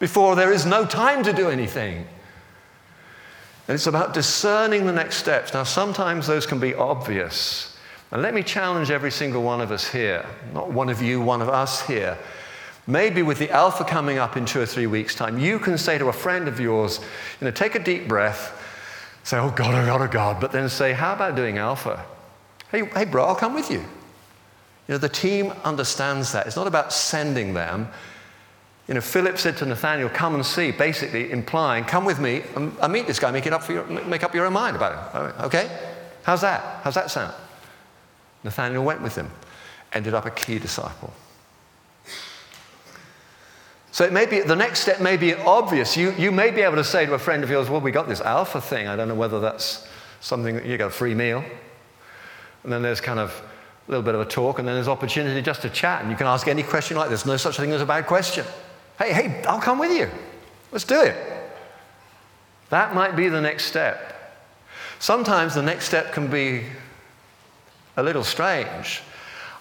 Before 0.00 0.34
there 0.34 0.52
is 0.52 0.66
no 0.66 0.84
time 0.84 1.22
to 1.22 1.32
do 1.32 1.48
anything. 1.48 1.98
And 3.68 3.76
it's 3.76 3.86
about 3.86 4.14
discerning 4.14 4.84
the 4.86 4.92
next 4.92 5.18
steps. 5.18 5.54
Now, 5.54 5.62
sometimes 5.62 6.26
those 6.26 6.44
can 6.44 6.58
be 6.58 6.74
obvious. 6.74 7.78
And 8.10 8.20
let 8.20 8.34
me 8.34 8.42
challenge 8.42 8.90
every 8.90 9.12
single 9.12 9.44
one 9.44 9.60
of 9.60 9.70
us 9.70 9.86
here, 9.86 10.26
not 10.52 10.72
one 10.72 10.88
of 10.88 11.00
you, 11.00 11.20
one 11.20 11.40
of 11.40 11.48
us 11.48 11.86
here. 11.86 12.18
Maybe 12.88 13.22
with 13.22 13.38
the 13.38 13.50
Alpha 13.50 13.84
coming 13.84 14.18
up 14.18 14.36
in 14.36 14.46
two 14.46 14.60
or 14.60 14.66
three 14.66 14.88
weeks' 14.88 15.14
time, 15.14 15.38
you 15.38 15.60
can 15.60 15.78
say 15.78 15.98
to 15.98 16.08
a 16.08 16.12
friend 16.12 16.48
of 16.48 16.58
yours, 16.58 16.98
you 17.40 17.44
know, 17.44 17.52
take 17.52 17.76
a 17.76 17.78
deep 17.78 18.08
breath, 18.08 18.60
say, 19.22 19.38
oh 19.38 19.50
God, 19.50 19.74
oh 19.74 19.86
God, 19.86 20.00
oh 20.00 20.08
God, 20.08 20.40
but 20.40 20.50
then 20.50 20.68
say, 20.68 20.92
how 20.92 21.12
about 21.12 21.36
doing 21.36 21.58
Alpha? 21.58 22.04
Hey, 22.72 22.86
hey, 22.86 23.04
bro, 23.04 23.26
I'll 23.26 23.36
come 23.36 23.54
with 23.54 23.70
you. 23.70 23.78
You 23.78 24.94
know, 24.94 24.98
the 24.98 25.08
team 25.08 25.52
understands 25.62 26.32
that. 26.32 26.48
It's 26.48 26.56
not 26.56 26.66
about 26.66 26.92
sending 26.92 27.54
them. 27.54 27.86
You 28.90 28.94
know, 28.94 29.00
Philip 29.00 29.38
said 29.38 29.56
to 29.58 29.66
Nathaniel, 29.66 30.08
come 30.08 30.34
and 30.34 30.44
see, 30.44 30.72
basically 30.72 31.30
implying, 31.30 31.84
come 31.84 32.04
with 32.04 32.18
me 32.18 32.42
and, 32.56 32.92
meet 32.92 33.06
this 33.06 33.20
guy, 33.20 33.30
make, 33.30 33.46
it 33.46 33.52
up 33.52 33.62
for 33.62 33.72
your, 33.72 33.86
make 33.86 34.24
up 34.24 34.34
your 34.34 34.46
own 34.46 34.52
mind 34.52 34.74
about 34.74 35.12
him. 35.12 35.44
Okay? 35.44 35.70
How's 36.24 36.40
that? 36.40 36.80
How's 36.82 36.96
that 36.96 37.08
sound? 37.08 37.32
Nathaniel 38.42 38.82
went 38.82 39.00
with 39.00 39.14
him, 39.14 39.30
ended 39.92 40.12
up 40.12 40.26
a 40.26 40.30
key 40.30 40.58
disciple. 40.58 41.12
So 43.92 44.04
it 44.04 44.12
may 44.12 44.26
be, 44.26 44.40
the 44.40 44.56
next 44.56 44.80
step 44.80 45.00
may 45.00 45.16
be 45.16 45.34
obvious. 45.34 45.96
You, 45.96 46.10
you 46.18 46.32
may 46.32 46.50
be 46.50 46.62
able 46.62 46.74
to 46.74 46.82
say 46.82 47.06
to 47.06 47.14
a 47.14 47.18
friend 47.18 47.44
of 47.44 47.50
yours, 47.50 47.70
well, 47.70 47.80
we 47.80 47.92
got 47.92 48.08
this 48.08 48.20
alpha 48.20 48.60
thing. 48.60 48.88
I 48.88 48.96
don't 48.96 49.06
know 49.06 49.14
whether 49.14 49.38
that's 49.38 49.86
something, 50.20 50.56
that 50.56 50.66
you 50.66 50.76
got 50.76 50.88
a 50.88 50.90
free 50.90 51.14
meal. 51.14 51.44
And 52.64 52.72
then 52.72 52.82
there's 52.82 53.00
kind 53.00 53.20
of 53.20 53.40
a 53.86 53.90
little 53.92 54.02
bit 54.02 54.16
of 54.16 54.20
a 54.20 54.24
talk, 54.24 54.58
and 54.58 54.66
then 54.66 54.74
there's 54.74 54.88
opportunity 54.88 55.40
just 55.42 55.62
to 55.62 55.70
chat. 55.70 56.02
And 56.02 56.10
you 56.10 56.16
can 56.16 56.26
ask 56.26 56.48
any 56.48 56.64
question 56.64 56.96
like 56.96 57.08
this. 57.08 57.24
No 57.24 57.36
such 57.36 57.56
thing 57.56 57.70
as 57.70 57.82
a 57.82 57.86
bad 57.86 58.08
question. 58.08 58.44
Hey, 59.00 59.14
hey, 59.14 59.42
I'll 59.48 59.62
come 59.62 59.78
with 59.78 59.96
you. 59.96 60.10
Let's 60.72 60.84
do 60.84 61.00
it. 61.00 61.16
That 62.68 62.94
might 62.94 63.16
be 63.16 63.30
the 63.30 63.40
next 63.40 63.64
step. 63.64 64.38
Sometimes 64.98 65.54
the 65.54 65.62
next 65.62 65.86
step 65.86 66.12
can 66.12 66.28
be 66.30 66.66
a 67.96 68.02
little 68.02 68.22
strange. 68.22 69.00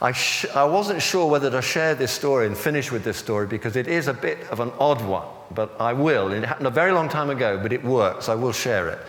I, 0.02 0.12
sh- 0.12 0.46
I 0.54 0.66
wasn't 0.66 1.02
sure 1.02 1.26
whether 1.30 1.50
to 1.52 1.62
share 1.62 1.96
this 1.96 2.12
story 2.12 2.48
and 2.48 2.58
finish 2.58 2.92
with 2.92 3.06
this 3.06 3.16
story 3.16 3.48
because 3.48 3.78
it 3.78 3.88
is 3.88 4.10
a 4.10 4.14
bit 4.14 4.40
of 4.50 4.60
an 4.60 4.74
odd 4.78 5.02
one, 5.02 5.28
but 5.52 5.74
I 5.80 5.94
will. 5.94 6.34
It 6.34 6.44
happened 6.44 6.68
a 6.68 6.72
very 6.72 6.92
long 6.92 7.08
time 7.08 7.30
ago, 7.30 7.58
but 7.58 7.72
it 7.72 7.82
works. 7.82 8.28
I 8.28 8.36
will 8.36 8.52
share 8.52 8.90
it. 8.90 9.00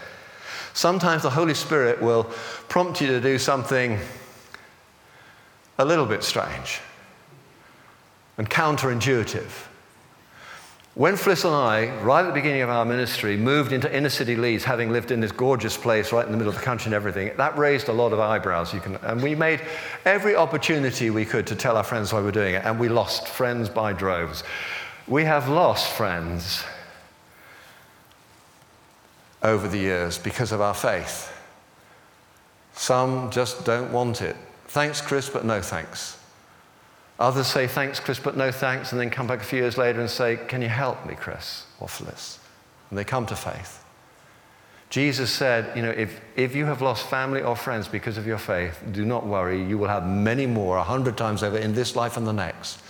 Sometimes 0.74 1.24
the 1.24 1.30
Holy 1.30 1.54
Spirit 1.54 2.00
will 2.00 2.22
prompt 2.68 3.00
you 3.00 3.08
to 3.08 3.20
do 3.20 3.36
something 3.36 3.98
a 5.78 5.84
little 5.84 6.06
bit 6.06 6.22
strange 6.22 6.80
and 8.38 8.48
counterintuitive. 8.48 9.66
When 10.94 11.14
Fliss 11.14 11.44
and 11.44 11.54
I, 11.54 11.96
right 12.02 12.22
at 12.22 12.26
the 12.26 12.32
beginning 12.32 12.62
of 12.62 12.68
our 12.68 12.84
ministry, 12.84 13.36
moved 13.36 13.72
into 13.72 13.94
inner 13.94 14.08
city 14.08 14.34
Leeds, 14.34 14.64
having 14.64 14.90
lived 14.90 15.12
in 15.12 15.20
this 15.20 15.30
gorgeous 15.30 15.76
place 15.76 16.12
right 16.12 16.26
in 16.26 16.32
the 16.32 16.36
middle 16.36 16.52
of 16.52 16.58
the 16.58 16.64
country 16.64 16.86
and 16.86 16.94
everything, 16.94 17.30
that 17.36 17.56
raised 17.56 17.88
a 17.88 17.92
lot 17.92 18.12
of 18.12 18.18
eyebrows. 18.18 18.72
Can, 18.72 18.96
and 18.96 19.22
we 19.22 19.36
made 19.36 19.60
every 20.04 20.34
opportunity 20.34 21.08
we 21.10 21.24
could 21.24 21.46
to 21.46 21.54
tell 21.54 21.76
our 21.76 21.84
friends 21.84 22.12
why 22.12 22.20
we're 22.20 22.32
doing 22.32 22.56
it, 22.56 22.64
and 22.64 22.78
we 22.78 22.88
lost 22.88 23.28
friends 23.28 23.68
by 23.68 23.92
droves. 23.92 24.42
We 25.06 25.24
have 25.24 25.48
lost 25.48 25.92
friends 25.92 26.64
over 29.44 29.68
the 29.68 29.78
years 29.78 30.18
because 30.18 30.50
of 30.50 30.60
our 30.60 30.74
faith. 30.74 31.32
Some 32.74 33.30
just 33.30 33.64
don't 33.64 33.92
want 33.92 34.22
it. 34.22 34.36
Thanks, 34.66 35.00
Chris, 35.00 35.30
but 35.30 35.44
no 35.44 35.62
thanks. 35.62 36.19
Others 37.20 37.48
say, 37.48 37.66
thanks, 37.66 38.00
Chris, 38.00 38.18
but 38.18 38.34
no 38.34 38.50
thanks, 38.50 38.92
and 38.92 39.00
then 39.00 39.10
come 39.10 39.26
back 39.26 39.40
a 39.40 39.44
few 39.44 39.60
years 39.60 39.76
later 39.76 40.00
and 40.00 40.08
say, 40.08 40.38
can 40.48 40.62
you 40.62 40.70
help 40.70 41.04
me, 41.06 41.14
Chris 41.14 41.66
or 41.78 41.86
Fliss? 41.86 42.38
And 42.88 42.98
they 42.98 43.04
come 43.04 43.26
to 43.26 43.36
faith. 43.36 43.84
Jesus 44.88 45.30
said, 45.30 45.76
you 45.76 45.82
know, 45.82 45.90
if, 45.90 46.20
if 46.34 46.56
you 46.56 46.64
have 46.64 46.80
lost 46.80 47.06
family 47.08 47.42
or 47.42 47.54
friends 47.54 47.86
because 47.86 48.16
of 48.16 48.26
your 48.26 48.38
faith, 48.38 48.82
do 48.90 49.04
not 49.04 49.26
worry. 49.26 49.62
You 49.62 49.76
will 49.76 49.88
have 49.88 50.04
many 50.04 50.46
more, 50.46 50.78
a 50.78 50.82
hundred 50.82 51.16
times 51.18 51.42
over, 51.42 51.58
in 51.58 51.74
this 51.74 51.94
life 51.94 52.16
and 52.16 52.26
the 52.26 52.32
next. 52.32 52.80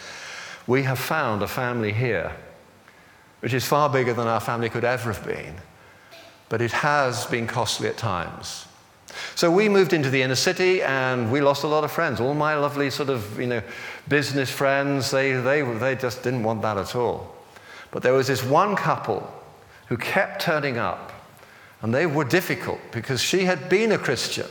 We 0.66 0.84
have 0.84 0.98
found 0.98 1.42
a 1.42 1.48
family 1.48 1.92
here, 1.92 2.34
which 3.40 3.52
is 3.52 3.66
far 3.66 3.90
bigger 3.90 4.14
than 4.14 4.28
our 4.28 4.40
family 4.40 4.70
could 4.70 4.84
ever 4.84 5.12
have 5.12 5.26
been. 5.26 5.56
But 6.48 6.62
it 6.62 6.70
has 6.70 7.26
been 7.26 7.46
costly 7.48 7.88
at 7.88 7.96
times. 7.96 8.66
So 9.34 9.50
we 9.50 9.68
moved 9.68 9.92
into 9.92 10.10
the 10.10 10.22
inner 10.22 10.34
city 10.36 10.82
and 10.82 11.30
we 11.32 11.40
lost 11.40 11.64
a 11.64 11.66
lot 11.66 11.84
of 11.84 11.90
friends. 11.90 12.20
All 12.20 12.34
my 12.34 12.54
lovely 12.54 12.90
sort 12.90 13.08
of, 13.08 13.38
you 13.40 13.46
know, 13.46 13.62
business 14.08 14.50
friends, 14.50 15.10
they, 15.10 15.32
they, 15.32 15.62
they 15.62 15.96
just 15.96 16.22
didn't 16.22 16.42
want 16.42 16.62
that 16.62 16.76
at 16.76 16.94
all. 16.94 17.34
But 17.90 18.02
there 18.02 18.12
was 18.12 18.26
this 18.26 18.42
one 18.44 18.76
couple 18.76 19.32
who 19.86 19.96
kept 19.96 20.42
turning 20.42 20.78
up 20.78 21.12
and 21.82 21.94
they 21.94 22.06
were 22.06 22.24
difficult 22.24 22.78
because 22.92 23.20
she 23.20 23.44
had 23.44 23.68
been 23.68 23.92
a 23.92 23.98
Christian. 23.98 24.46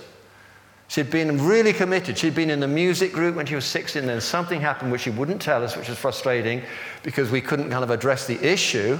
She'd 0.87 1.11
been 1.11 1.45
really 1.45 1.71
committed. 1.71 2.17
She'd 2.17 2.33
been 2.33 2.49
in 2.49 2.59
the 2.59 2.67
music 2.67 3.13
group 3.13 3.35
when 3.35 3.45
she 3.45 3.53
was 3.53 3.65
16, 3.65 4.01
and 4.01 4.09
then 4.09 4.21
something 4.21 4.59
happened 4.59 4.91
which 4.91 5.01
she 5.01 5.11
wouldn't 5.11 5.39
tell 5.39 5.63
us, 5.63 5.77
which 5.77 5.87
was 5.87 5.99
frustrating 5.99 6.63
because 7.03 7.29
we 7.29 7.41
couldn't 7.41 7.69
kind 7.69 7.83
of 7.83 7.91
address 7.91 8.25
the 8.25 8.43
issue. 8.43 8.97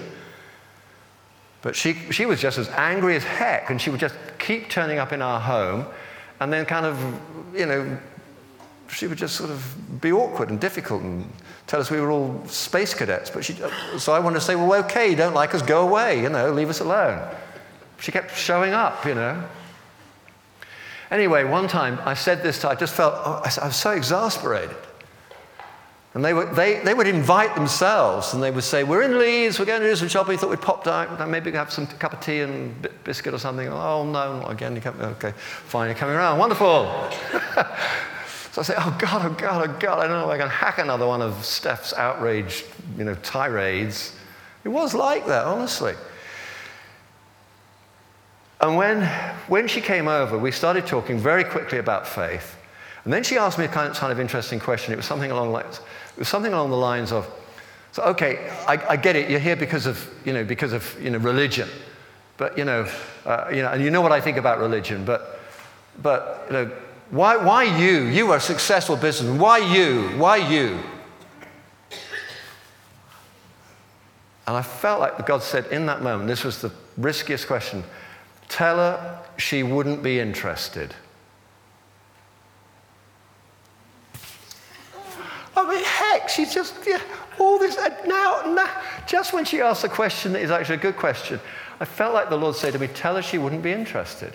But 1.63 1.75
she, 1.75 1.93
she 2.11 2.27
was 2.27 2.39
just 2.39 2.59
as 2.59 2.69
angry 2.69 3.15
as 3.15 3.23
heck, 3.23 3.71
and 3.71 3.81
she 3.81 3.89
would 3.89 3.99
just 3.99 4.15
keep 4.37 4.69
turning 4.69 4.99
up 4.99 5.11
in 5.11 5.23
our 5.23 5.39
home, 5.39 5.87
and 6.39 6.53
then 6.53 6.63
kind 6.65 6.85
of, 6.85 7.19
you 7.55 7.65
know, 7.65 7.97
she 8.91 9.07
would 9.07 9.17
just 9.17 9.35
sort 9.35 9.49
of 9.49 10.01
be 10.01 10.11
awkward 10.11 10.49
and 10.49 10.59
difficult 10.59 11.01
and 11.01 11.29
tell 11.67 11.79
us 11.79 11.91
we 11.91 12.01
were 12.01 12.11
all 12.11 12.43
space 12.47 12.93
cadets. 12.93 13.29
But 13.29 13.45
she, 13.45 13.55
so 13.97 14.13
I 14.13 14.19
wanted 14.19 14.39
to 14.39 14.45
say, 14.45 14.55
well, 14.55 14.73
okay, 14.85 15.09
you 15.09 15.15
don't 15.15 15.35
like 15.35 15.53
us, 15.53 15.61
go 15.61 15.87
away, 15.87 16.21
you 16.21 16.29
know, 16.29 16.51
leave 16.51 16.69
us 16.69 16.79
alone. 16.79 17.27
She 17.99 18.11
kept 18.11 18.35
showing 18.35 18.73
up, 18.73 19.05
you 19.05 19.15
know. 19.15 19.43
Anyway, 21.11 21.43
one 21.43 21.67
time 21.67 21.99
I 22.05 22.13
said 22.13 22.43
this 22.43 22.59
to, 22.61 22.69
I 22.69 22.75
just 22.75 22.93
felt, 22.93 23.13
oh, 23.17 23.41
I 23.43 23.67
was 23.67 23.75
so 23.75 23.91
exasperated. 23.91 24.75
And 26.15 26.25
they, 26.25 26.33
would, 26.33 26.55
they, 26.55 26.79
they 26.79 26.95
would 26.95 27.07
invite 27.07 27.53
themselves 27.53 28.33
and 28.33 28.41
they 28.41 28.49
would 28.49 28.63
say, 28.63 28.83
We're 28.83 29.03
in 29.03 29.19
Leeds, 29.19 29.59
we're 29.59 29.65
going 29.65 29.81
to 29.81 29.87
do 29.87 29.95
some 29.95 30.07
shopping. 30.07 30.39
Thought 30.39 30.49
we'd 30.49 30.61
pop 30.61 30.83
down, 30.83 31.29
maybe 31.29 31.51
have 31.51 31.71
some 31.71 31.85
cup 31.85 32.13
of 32.13 32.19
tea 32.19 32.39
and 32.39 32.87
biscuit 33.03 33.31
or 33.31 33.37
something. 33.37 33.67
Oh, 33.67 34.03
no, 34.05 34.39
not 34.39 34.51
again. 34.51 34.81
Okay, 34.83 35.33
fine, 35.37 35.89
you're 35.89 35.95
coming 35.95 36.15
around. 36.15 36.39
Wonderful. 36.39 37.09
so 38.51 38.61
I 38.61 38.63
say, 38.63 38.75
Oh, 38.77 38.97
God, 38.99 39.25
oh, 39.25 39.33
God, 39.35 39.69
oh, 39.69 39.77
God. 39.79 39.99
I 39.99 40.07
don't 40.07 40.19
know 40.19 40.29
if 40.29 40.35
I 40.35 40.37
can 40.37 40.49
hack 40.49 40.77
another 40.79 41.07
one 41.07 41.21
of 41.21 41.45
Steph's 41.45 41.93
outraged 41.93 42.65
you 42.97 43.03
know, 43.03 43.15
tirades. 43.15 44.15
It 44.63 44.69
was 44.69 44.93
like 44.93 45.25
that, 45.27 45.45
honestly. 45.45 45.93
And 48.61 48.75
when, 48.75 49.03
when 49.47 49.67
she 49.67 49.79
came 49.79 50.07
over, 50.07 50.37
we 50.37 50.51
started 50.51 50.85
talking 50.85 51.17
very 51.17 51.43
quickly 51.43 51.77
about 51.77 52.07
faith. 52.07 52.57
And 53.05 53.13
then 53.13 53.23
she 53.23 53.37
asked 53.37 53.57
me 53.57 53.65
a 53.65 53.69
kind 53.69 53.89
of, 53.89 53.95
kind 53.95 54.11
of 54.11 54.19
interesting 54.19 54.59
question. 54.59 54.93
It 54.93 54.97
was 54.97 55.05
something 55.05 55.31
along 55.31 55.51
like, 55.51 55.65
it 55.65 56.17
was 56.17 56.27
something 56.27 56.51
along 56.51 56.69
the 56.69 56.77
lines 56.77 57.11
of, 57.11 57.29
so 57.91 58.03
okay, 58.03 58.51
I, 58.67 58.77
I, 58.89 58.95
get 58.97 59.15
it. 59.15 59.29
You're 59.29 59.39
here 59.39 59.55
because 59.55 59.85
of, 59.85 60.07
you 60.25 60.33
know, 60.33 60.43
because 60.43 60.73
of, 60.73 60.95
you 61.01 61.09
know, 61.09 61.17
religion. 61.17 61.67
But, 62.37 62.57
you 62.57 62.65
know, 62.65 62.87
uh, 63.25 63.49
you 63.51 63.61
know, 63.61 63.71
and 63.71 63.83
you 63.83 63.89
know 63.89 64.01
what 64.01 64.11
I 64.11 64.21
think 64.21 64.37
about 64.37 64.59
religion. 64.59 65.05
But, 65.05 65.39
but, 66.01 66.45
you 66.47 66.53
know, 66.53 66.71
why, 67.11 67.37
why 67.37 67.63
you? 67.63 68.03
You 68.03 68.31
are 68.31 68.37
a 68.37 68.41
successful 68.41 68.95
businessman. 68.95 69.39
Why 69.39 69.57
you? 69.57 70.09
Why 70.17 70.37
you? 70.37 70.79
And 74.45 74.57
I 74.57 74.61
felt 74.61 74.99
like 74.99 75.25
God 75.25 75.43
said 75.43 75.67
in 75.67 75.85
that 75.87 76.01
moment, 76.01 76.27
this 76.27 76.43
was 76.43 76.61
the 76.61 76.71
riskiest 76.97 77.47
question 77.47 77.83
tell 78.47 78.77
her 78.77 79.23
she 79.37 79.61
wouldn't 79.61 80.01
be 80.01 80.19
interested. 80.19 80.95
I 85.55 85.69
mean, 85.69 85.83
heck, 85.83 86.29
she's 86.29 86.51
just 86.51 86.75
yeah, 86.87 86.99
all 87.37 87.59
this. 87.59 87.77
Now, 88.07 88.41
now, 88.47 88.69
just 89.05 89.33
when 89.33 89.45
she 89.45 89.61
asked 89.61 89.83
a 89.83 89.89
question 89.89 90.33
that 90.33 90.41
is 90.41 90.49
actually 90.49 90.75
a 90.75 90.81
good 90.81 90.97
question, 90.97 91.39
I 91.79 91.85
felt 91.85 92.13
like 92.13 92.29
the 92.29 92.37
Lord 92.37 92.55
said 92.55 92.73
to 92.73 92.79
me, 92.79 92.87
Tell 92.87 93.15
her 93.15 93.21
she 93.21 93.37
wouldn't 93.37 93.61
be 93.61 93.71
interested. 93.71 94.33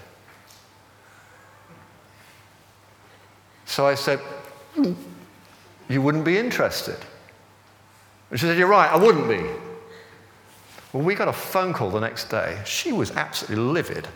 So 3.74 3.88
I 3.88 3.96
said, 3.96 4.20
mm, 4.76 4.94
You 5.88 6.00
wouldn't 6.00 6.24
be 6.24 6.38
interested. 6.38 6.96
And 8.30 8.38
she 8.38 8.46
said, 8.46 8.56
You're 8.56 8.68
right, 8.68 8.88
I 8.88 8.96
wouldn't 8.96 9.28
be. 9.28 9.44
Well, 10.92 11.02
we 11.02 11.16
got 11.16 11.26
a 11.26 11.32
phone 11.32 11.72
call 11.72 11.90
the 11.90 11.98
next 11.98 12.30
day. 12.30 12.62
She 12.64 12.92
was 12.92 13.10
absolutely 13.10 13.64
livid. 13.64 14.06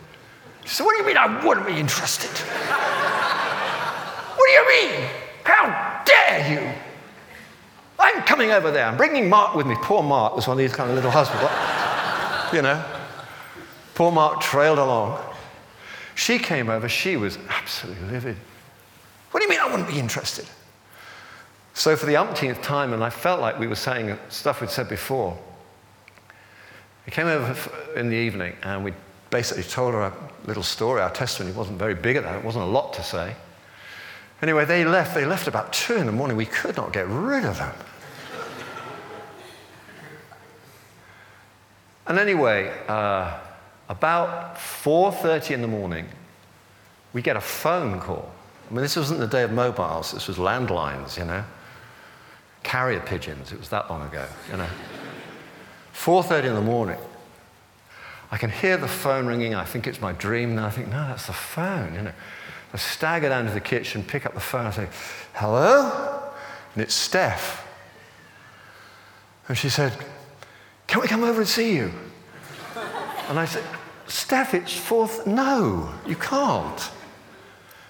She 0.63 0.69
said, 0.69 0.85
What 0.85 0.93
do 0.93 0.99
you 0.99 1.05
mean 1.05 1.17
I 1.17 1.45
wouldn't 1.45 1.67
be 1.67 1.73
interested? 1.73 2.29
what 4.37 4.45
do 4.47 4.51
you 4.53 4.67
mean? 4.69 5.09
How 5.43 6.03
dare 6.05 6.53
you? 6.53 6.73
I'm 7.99 8.23
coming 8.23 8.51
over 8.51 8.71
there. 8.71 8.85
I'm 8.85 8.95
bringing 8.95 9.27
Mark 9.27 9.55
with 9.55 9.67
me. 9.67 9.75
Poor 9.81 10.01
Mark 10.01 10.37
was 10.37 10.47
one 10.47 10.55
of 10.55 10.59
these 10.59 10.73
kind 10.73 10.89
of 10.89 10.95
little 10.95 11.11
husbands. 11.11 11.43
you 12.53 12.61
know, 12.61 12.81
poor 13.93 14.09
Mark 14.09 14.39
trailed 14.39 14.79
along. 14.79 15.21
She 16.15 16.39
came 16.39 16.69
over. 16.69 16.87
She 16.87 17.17
was 17.17 17.37
absolutely 17.49 18.07
livid. 18.07 18.37
What 19.31 19.39
do 19.39 19.45
you 19.45 19.49
mean 19.49 19.59
I 19.59 19.69
wouldn't 19.69 19.89
be 19.89 19.99
interested? 19.99 20.45
So, 21.73 21.95
for 21.95 22.05
the 22.05 22.17
umpteenth 22.17 22.61
time, 22.61 22.93
and 22.93 23.03
I 23.03 23.09
felt 23.09 23.39
like 23.39 23.59
we 23.59 23.67
were 23.67 23.75
saying 23.75 24.17
stuff 24.29 24.59
we'd 24.59 24.69
said 24.69 24.89
before, 24.89 25.37
We 27.05 27.11
came 27.11 27.27
over 27.27 27.55
in 27.95 28.09
the 28.09 28.15
evening 28.15 28.55
and 28.63 28.83
we 28.83 28.93
basically 29.29 29.63
told 29.63 29.93
her 29.93 30.01
a 30.01 30.13
little 30.45 30.63
story. 30.63 31.01
Our 31.01 31.11
testimony 31.11 31.55
wasn't 31.55 31.79
very 31.79 31.95
big 31.95 32.15
at 32.17 32.23
that, 32.23 32.35
it 32.37 32.43
wasn't 32.43 32.65
a 32.65 32.67
lot 32.67 32.93
to 32.93 33.03
say. 33.03 33.35
Anyway, 34.41 34.65
they 34.65 34.85
left. 34.85 35.13
They 35.13 35.25
left 35.25 35.47
about 35.47 35.73
two 35.73 35.95
in 35.95 36.05
the 36.05 36.11
morning. 36.11 36.37
We 36.37 36.45
could 36.45 36.77
not 36.77 36.93
get 36.93 37.07
rid 37.07 37.45
of 37.45 37.57
them. 37.57 37.75
and 42.07 42.17
anyway, 42.17 42.73
uh, 42.87 43.37
about 43.89 44.55
4.30 44.55 45.51
in 45.51 45.61
the 45.61 45.67
morning, 45.67 46.07
we 47.11 47.21
get 47.21 47.35
a 47.35 47.41
phone 47.41 47.99
call. 47.99 48.31
I 48.69 48.73
mean, 48.73 48.81
this 48.81 48.95
wasn't 48.95 49.19
the 49.19 49.27
day 49.27 49.43
of 49.43 49.51
mobiles. 49.51 50.11
This 50.11 50.27
was 50.27 50.37
landlines, 50.37 51.17
you 51.17 51.25
know. 51.25 51.43
Carrier 52.61 52.99
pigeons. 52.99 53.51
It 53.51 53.59
was 53.59 53.69
that 53.69 53.89
long 53.89 54.05
ago, 54.07 54.27
you 54.51 54.57
know. 54.57 54.67
4.30 55.93 56.43
in 56.45 56.55
the 56.55 56.61
morning. 56.61 56.99
I 58.31 58.37
can 58.37 58.51
hear 58.51 58.77
the 58.77 58.87
phone 58.87 59.25
ringing. 59.25 59.55
I 59.55 59.65
think 59.65 59.87
it's 59.87 59.99
my 59.99 60.11
dream. 60.11 60.51
And 60.51 60.59
I 60.59 60.69
think, 60.69 60.87
no, 60.89 61.07
that's 61.07 61.25
the 61.25 61.33
phone, 61.33 61.95
you 61.95 62.01
know. 62.03 62.13
I 62.71 62.77
stagger 62.77 63.29
down 63.29 63.45
to 63.47 63.51
the 63.51 63.59
kitchen, 63.59 64.03
pick 64.03 64.27
up 64.27 64.35
the 64.35 64.39
phone, 64.39 64.67
I 64.67 64.71
say, 64.71 64.87
hello? 65.33 66.21
And 66.75 66.83
it's 66.83 66.93
Steph. 66.93 67.65
And 69.47 69.57
she 69.57 69.69
said, 69.69 69.93
can 70.85 71.01
we 71.01 71.07
come 71.07 71.23
over 71.23 71.41
and 71.41 71.49
see 71.49 71.75
you? 71.75 71.91
And 73.29 73.39
I 73.39 73.45
said, 73.45 73.63
Steph, 74.07 74.53
it's 74.53 74.73
fourth. 74.73 75.25
No, 75.27 75.93
you 76.05 76.15
can't. 76.15 76.91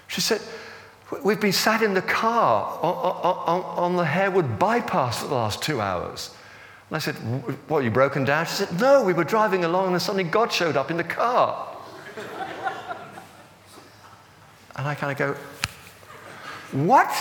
She 0.08 0.20
said, 0.20 0.42
We've 1.24 1.40
been 1.40 1.52
sat 1.52 1.82
in 1.82 1.94
the 1.94 2.02
car 2.02 2.80
on, 2.82 2.94
on, 2.94 3.62
on, 3.78 3.96
the 3.96 4.06
Harewood 4.06 4.60
bypass 4.60 5.22
for 5.22 5.28
the 5.28 5.34
last 5.34 5.62
two 5.62 5.82
hours. 5.82 6.36
And 6.90 6.96
I 6.96 7.00
said, 7.00 7.16
What, 7.68 7.84
you 7.84 7.90
broken 7.90 8.26
down? 8.26 8.46
She 8.46 8.54
said, 8.54 8.80
No, 8.80 9.04
we 9.04 9.14
were 9.14 9.24
driving 9.24 9.64
along 9.64 9.94
and 9.94 10.02
suddenly 10.02 10.24
God 10.24 10.52
showed 10.52 10.78
up 10.78 10.92
in 10.92 10.98
the 10.98 11.04
car. 11.04 11.76
and 14.76 14.88
I 14.88 14.94
kind 14.94 15.12
of 15.12 15.18
go, 15.18 15.36
What? 16.86 17.12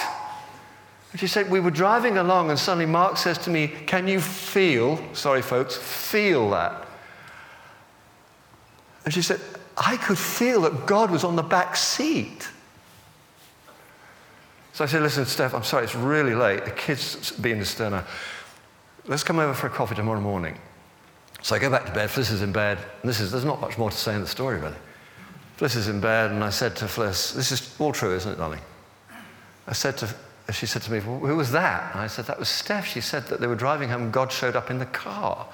And 1.12 1.20
she 1.20 1.27
said, 1.27 1.51
We 1.51 1.61
were 1.61 1.70
driving 1.70 2.18
along 2.18 2.51
and 2.51 2.59
suddenly 2.59 2.87
Mark 2.87 3.16
says 3.16 3.38
to 3.38 3.51
me, 3.51 3.68
Can 3.68 4.07
you 4.07 4.20
feel, 4.20 5.03
sorry 5.14 5.40
folks, 5.40 5.77
feel 5.77 6.51
that? 6.51 6.87
And 9.07 9.14
she 9.14 9.22
said, 9.22 9.40
I 9.79 9.96
could 9.96 10.18
feel 10.18 10.61
that 10.62 10.87
God 10.87 11.11
was 11.11 11.24
on 11.24 11.37
the 11.37 11.42
back 11.42 11.77
seat. 11.77 12.48
So 14.78 14.84
I 14.84 14.86
said, 14.86 15.02
Listen, 15.02 15.26
Steph, 15.26 15.54
I'm 15.54 15.64
sorry, 15.64 15.82
it's 15.82 15.96
really 15.96 16.36
late. 16.36 16.64
The 16.64 16.70
kids 16.70 17.32
being 17.32 17.58
disturbed 17.58 17.96
now. 17.96 18.04
Let's 19.08 19.24
come 19.24 19.40
over 19.40 19.52
for 19.52 19.66
a 19.66 19.70
coffee 19.70 19.96
tomorrow 19.96 20.20
morning. 20.20 20.56
So 21.42 21.56
I 21.56 21.58
go 21.58 21.68
back 21.68 21.84
to 21.86 21.92
bed. 21.92 22.10
Fliss 22.10 22.30
is 22.30 22.42
in 22.42 22.52
bed. 22.52 22.78
And 23.02 23.08
this 23.08 23.18
is, 23.18 23.32
there's 23.32 23.44
not 23.44 23.60
much 23.60 23.76
more 23.76 23.90
to 23.90 23.96
say 23.96 24.14
in 24.14 24.20
the 24.20 24.28
story, 24.28 24.60
really. 24.60 24.76
Fliss 25.56 25.74
is 25.74 25.88
in 25.88 26.00
bed, 26.00 26.30
and 26.30 26.44
I 26.44 26.50
said 26.50 26.76
to 26.76 26.84
Fliss, 26.84 27.34
This 27.34 27.50
is 27.50 27.74
all 27.80 27.90
true, 27.90 28.14
isn't 28.14 28.30
it, 28.30 28.36
darling? 28.36 28.60
I 29.66 29.72
said 29.72 29.96
to, 29.96 30.14
she 30.52 30.66
said 30.66 30.82
to 30.82 30.92
me, 30.92 31.00
well, 31.00 31.18
Who 31.18 31.34
was 31.34 31.50
that? 31.50 31.92
And 31.94 32.00
I 32.00 32.06
said, 32.06 32.26
That 32.26 32.38
was 32.38 32.48
Steph. 32.48 32.86
She 32.86 33.00
said 33.00 33.26
that 33.26 33.40
they 33.40 33.48
were 33.48 33.56
driving 33.56 33.88
home, 33.88 34.02
and 34.02 34.12
God 34.12 34.30
showed 34.30 34.54
up 34.54 34.70
in 34.70 34.78
the 34.78 34.86
car. 34.86 35.44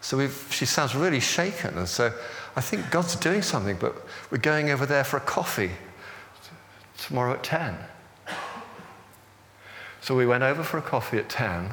So 0.00 0.28
she 0.50 0.66
sounds 0.66 0.96
really 0.96 1.20
shaken. 1.20 1.78
And 1.78 1.88
so 1.88 2.12
I 2.56 2.60
think 2.62 2.90
God's 2.90 3.14
doing 3.14 3.42
something, 3.42 3.76
but 3.78 3.94
we're 4.32 4.38
going 4.38 4.70
over 4.70 4.86
there 4.86 5.04
for 5.04 5.18
a 5.18 5.20
coffee 5.20 5.70
tomorrow 6.96 7.34
at 7.34 7.44
10. 7.44 7.78
So 10.04 10.14
we 10.14 10.26
went 10.26 10.42
over 10.42 10.62
for 10.62 10.76
a 10.76 10.82
coffee 10.82 11.16
at 11.16 11.30
10. 11.30 11.72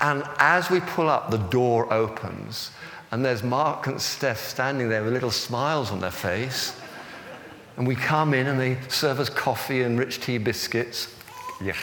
And 0.00 0.24
as 0.40 0.68
we 0.68 0.80
pull 0.80 1.08
up, 1.08 1.30
the 1.30 1.36
door 1.38 1.92
opens, 1.92 2.72
and 3.12 3.24
there's 3.24 3.44
Mark 3.44 3.86
and 3.86 4.02
Steph 4.02 4.40
standing 4.40 4.88
there 4.88 5.04
with 5.04 5.12
little 5.12 5.30
smiles 5.30 5.92
on 5.92 6.00
their 6.00 6.10
face. 6.10 6.76
And 7.76 7.86
we 7.86 7.94
come 7.94 8.34
in, 8.34 8.48
and 8.48 8.58
they 8.58 8.78
serve 8.88 9.20
us 9.20 9.30
coffee 9.30 9.82
and 9.82 9.96
rich 9.96 10.20
tea 10.20 10.38
biscuits. 10.38 11.14
Yeah. 11.62 11.76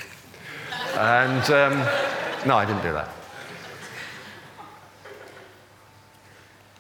And 0.98 1.50
um, 1.52 1.78
no, 2.46 2.58
I 2.58 2.66
didn't 2.66 2.84
do 2.84 2.92
that. 2.92 3.10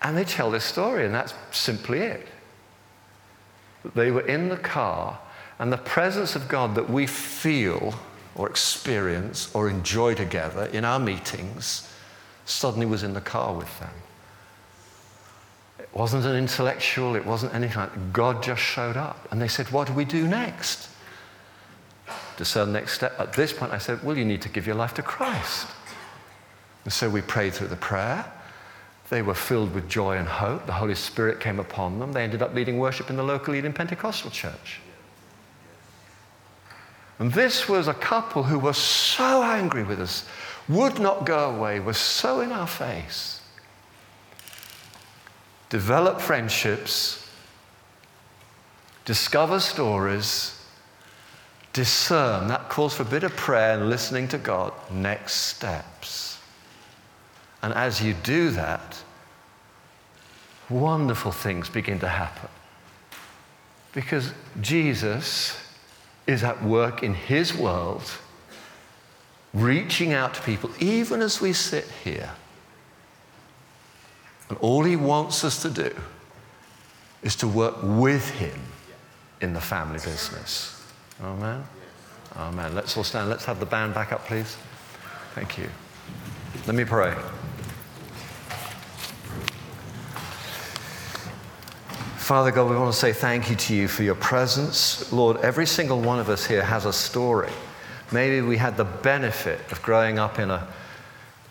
And 0.02 0.18
they 0.18 0.26
tell 0.26 0.52
this 0.52 0.66
story, 0.66 1.06
and 1.06 1.16
that's 1.16 1.34
simply 1.52 2.00
it. 2.00 2.28
They 3.96 4.12
were 4.12 4.28
in 4.28 4.50
the 4.50 4.58
car 4.58 5.20
and 5.60 5.72
the 5.72 5.78
presence 5.78 6.36
of 6.36 6.48
God 6.48 6.76
that 6.76 6.90
we 6.90 7.08
feel 7.08 7.96
or 8.36 8.50
experience 8.50 9.54
or 9.56 9.70
enjoy 9.70 10.14
together 10.14 10.66
in 10.66 10.84
our 10.84 11.00
meetings 11.00 11.92
suddenly 12.46 12.86
was 12.86 13.04
in 13.04 13.14
the 13.14 13.22
car 13.22 13.54
with 13.54 13.80
them. 13.80 13.94
It 15.80 15.90
wasn't 15.94 16.26
an 16.26 16.36
intellectual, 16.36 17.16
it 17.16 17.26
wasn't 17.26 17.54
anything. 17.54 17.88
God 18.12 18.44
just 18.44 18.62
showed 18.62 18.98
up. 18.98 19.28
And 19.32 19.42
they 19.42 19.48
said, 19.48 19.72
What 19.72 19.88
do 19.88 19.94
we 19.94 20.06
do 20.06 20.28
next? 20.28 20.90
To 22.08 22.14
discern 22.38 22.74
next 22.74 22.94
step. 22.94 23.18
At 23.20 23.34
this 23.34 23.54
point, 23.54 23.72
I 23.72 23.78
said, 23.78 24.04
Well, 24.04 24.18
you 24.18 24.26
need 24.26 24.42
to 24.42 24.50
give 24.50 24.68
your 24.68 24.76
life 24.76 24.94
to 24.96 25.02
Christ. 25.02 25.68
And 26.84 26.94
so 26.94 27.10
we 27.10 27.22
prayed 27.22 27.54
through 27.54 27.70
the 27.70 27.76
prayer. 27.78 28.32
They 29.10 29.22
were 29.22 29.36
filled 29.36 29.74
with 29.74 29.88
joy 29.88 30.18
and 30.18 30.28
hope. 30.28 30.66
The 30.66 30.74
Holy 30.74 30.96
Spirit 30.96 31.40
came 31.40 31.60
upon 31.60 32.00
them. 32.00 32.12
They 32.12 32.24
ended 32.24 32.42
up 32.42 32.54
leading 32.54 32.78
worship 32.80 33.10
in 33.10 33.16
the 33.16 33.24
local 33.24 33.54
Elim 33.54 33.74
Pentecostal 33.74 34.32
church. 34.32 34.82
And 37.20 37.32
this 37.32 37.70
was 37.70 37.88
a 37.88 37.94
couple 37.94 38.44
who 38.44 38.60
were 38.60 38.74
so 38.74 39.42
angry 39.42 39.84
with 39.84 40.02
us, 40.02 40.28
would 40.68 41.00
not 41.00 41.26
go 41.26 41.50
away, 41.50 41.80
were 41.80 41.94
so 41.94 42.42
in 42.42 42.52
our 42.52 42.68
face. 42.68 43.42
Develop 45.70 46.20
friendships, 46.20 47.28
discover 49.06 49.60
stories, 49.60 50.60
discern. 51.74 52.48
That 52.48 52.70
calls 52.70 52.96
for 52.96 53.04
a 53.04 53.06
bit 53.06 53.24
of 53.24 53.36
prayer 53.36 53.78
and 53.78 53.90
listening 53.90 54.28
to 54.30 54.38
God. 54.38 54.74
Next 54.92 55.34
steps. 55.34 56.40
And 57.62 57.74
as 57.74 58.02
you 58.02 58.14
do 58.14 58.50
that, 58.52 59.02
wonderful 60.70 61.32
things 61.32 61.70
begin 61.70 62.00
to 62.00 62.08
happen. 62.08 62.50
Because 63.94 64.34
Jesus 64.62 65.58
is 66.28 66.44
at 66.44 66.64
work 66.64 67.04
in 67.04 67.14
His 67.14 67.54
world, 67.56 68.04
reaching 69.54 70.14
out 70.14 70.34
to 70.36 70.42
people, 70.42 70.70
even 70.80 71.22
as 71.22 71.40
we 71.40 71.54
sit 71.54 71.86
here. 72.04 72.32
And 74.50 74.58
all 74.60 74.84
He 74.84 74.96
wants 74.96 75.44
us 75.44 75.62
to 75.62 75.70
do 75.70 75.96
is 77.24 77.36
to 77.38 77.48
work 77.48 77.76
with 77.82 78.30
Him 78.32 78.60
in 79.42 79.54
the 79.54 79.62
family 79.62 80.00
business. 80.00 80.84
Amen? 81.22 81.64
Amen. 82.36 82.76
Let's 82.76 82.98
all 82.98 83.04
stand. 83.04 83.30
Let's 83.30 83.46
have 83.46 83.60
the 83.60 83.66
band 83.66 83.94
back 83.94 84.12
up, 84.12 84.26
please. 84.26 84.58
Thank 85.34 85.58
you. 85.58 85.70
Let 86.68 86.76
me 86.76 86.86
pray. 86.86 87.16
Father 92.26 92.50
God, 92.50 92.72
we 92.72 92.76
want 92.76 92.92
to 92.92 93.00
say 93.00 93.14
thank 93.14 93.52
you 93.52 93.56
to 93.56 93.76
you 93.76 93.88
for 93.88 94.02
your 94.02 94.16
presence. 94.16 95.14
Lord, 95.14 95.38
every 95.42 95.68
single 95.68 96.02
one 96.02 96.18
of 96.18 96.28
us 96.28 96.44
here 96.44 96.64
has 96.64 96.86
a 96.86 96.92
story. 96.92 97.52
Maybe 98.12 98.42
we 98.42 98.58
had 98.58 98.78
the 98.78 98.84
benefit 98.84 99.60
of 99.72 99.80
growing 99.84 100.18
up 100.18 100.40
in 100.40 100.50
a, 100.50 100.68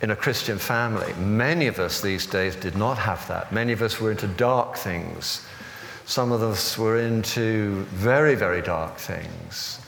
in 0.03 0.11
a 0.11 0.17
Christian 0.17 0.59
family. 0.59 1.13
Many 1.13 1.69
of 1.69 1.79
us 1.79 2.01
these 2.01 2.27
days 2.27 2.57
did 2.57 2.77
not 2.77 2.99
have 2.99 3.25
that. 3.29 3.53
Many 3.53 3.73
of 3.73 3.83
us 3.83 4.01
were 4.01 4.11
into 4.11 4.27
dark 4.27 4.75
things. 4.77 5.47
Some 6.07 6.33
of 6.33 6.43
us 6.43 6.77
were 6.77 6.99
into 6.99 7.85
very, 7.91 8.35
very 8.35 8.61
dark 8.61 8.97
things. 8.97 9.79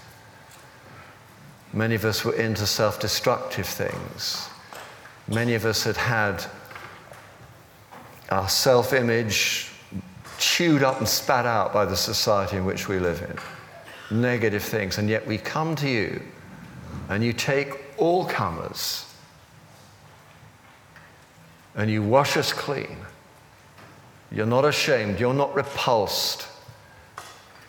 Many 1.72 1.96
of 1.96 2.05
us 2.05 2.25
were 2.25 2.37
into 2.37 2.64
self 2.64 3.01
destructive 3.01 3.66
things. 3.66 4.49
Many 5.27 5.55
of 5.55 5.64
us 5.64 5.83
had 5.83 5.96
had 5.96 6.44
our 8.31 8.49
self 8.49 8.92
image 8.92 9.65
chewed 10.38 10.83
up 10.83 10.99
and 10.99 11.09
spat 11.09 11.46
out 11.46 11.72
by 11.72 11.85
the 11.85 11.96
society 11.96 12.57
in 12.57 12.64
which 12.64 12.88
we 12.88 12.99
live 12.99 13.22
in. 13.22 14.20
Negative 14.20 14.62
things. 14.62 14.99
And 14.99 15.09
yet 15.09 15.27
we 15.27 15.38
come 15.38 15.75
to 15.77 15.88
you 15.88 16.22
and 17.09 17.22
you 17.22 17.33
take 17.33 17.85
all 17.96 18.25
comers 18.25 19.12
and 21.75 21.90
you 21.90 22.03
wash 22.03 22.37
us 22.37 22.53
clean. 22.53 22.96
You're 24.33 24.46
not 24.46 24.64
ashamed. 24.64 25.20
You're 25.20 25.35
not 25.35 25.55
repulsed. 25.55 26.46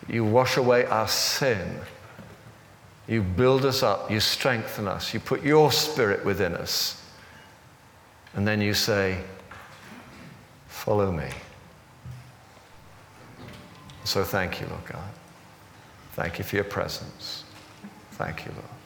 You 0.08 0.24
wash 0.24 0.58
away 0.58 0.86
our 0.86 1.08
sin. 1.08 1.80
You 3.08 3.22
build 3.22 3.66
us 3.66 3.84
up. 3.84 4.10
You 4.10 4.20
strengthen 4.20 4.88
us. 4.88 5.14
You 5.14 5.20
put 5.20 5.44
your 5.44 5.72
spirit 5.72 6.26
within 6.26 6.54
us. 6.54 7.04
And 8.34 8.48
then 8.48 8.62
you 8.62 8.74
say, 8.74 9.24
Follow 10.68 11.12
me. 11.12 11.28
So 14.08 14.24
thank 14.24 14.62
you, 14.62 14.68
Lord 14.68 14.86
God. 14.86 15.12
Thank 16.14 16.38
you 16.38 16.46
for 16.46 16.56
your 16.56 16.64
presence. 16.64 17.44
Thank 18.12 18.46
you, 18.46 18.54
Lord. 18.54 18.77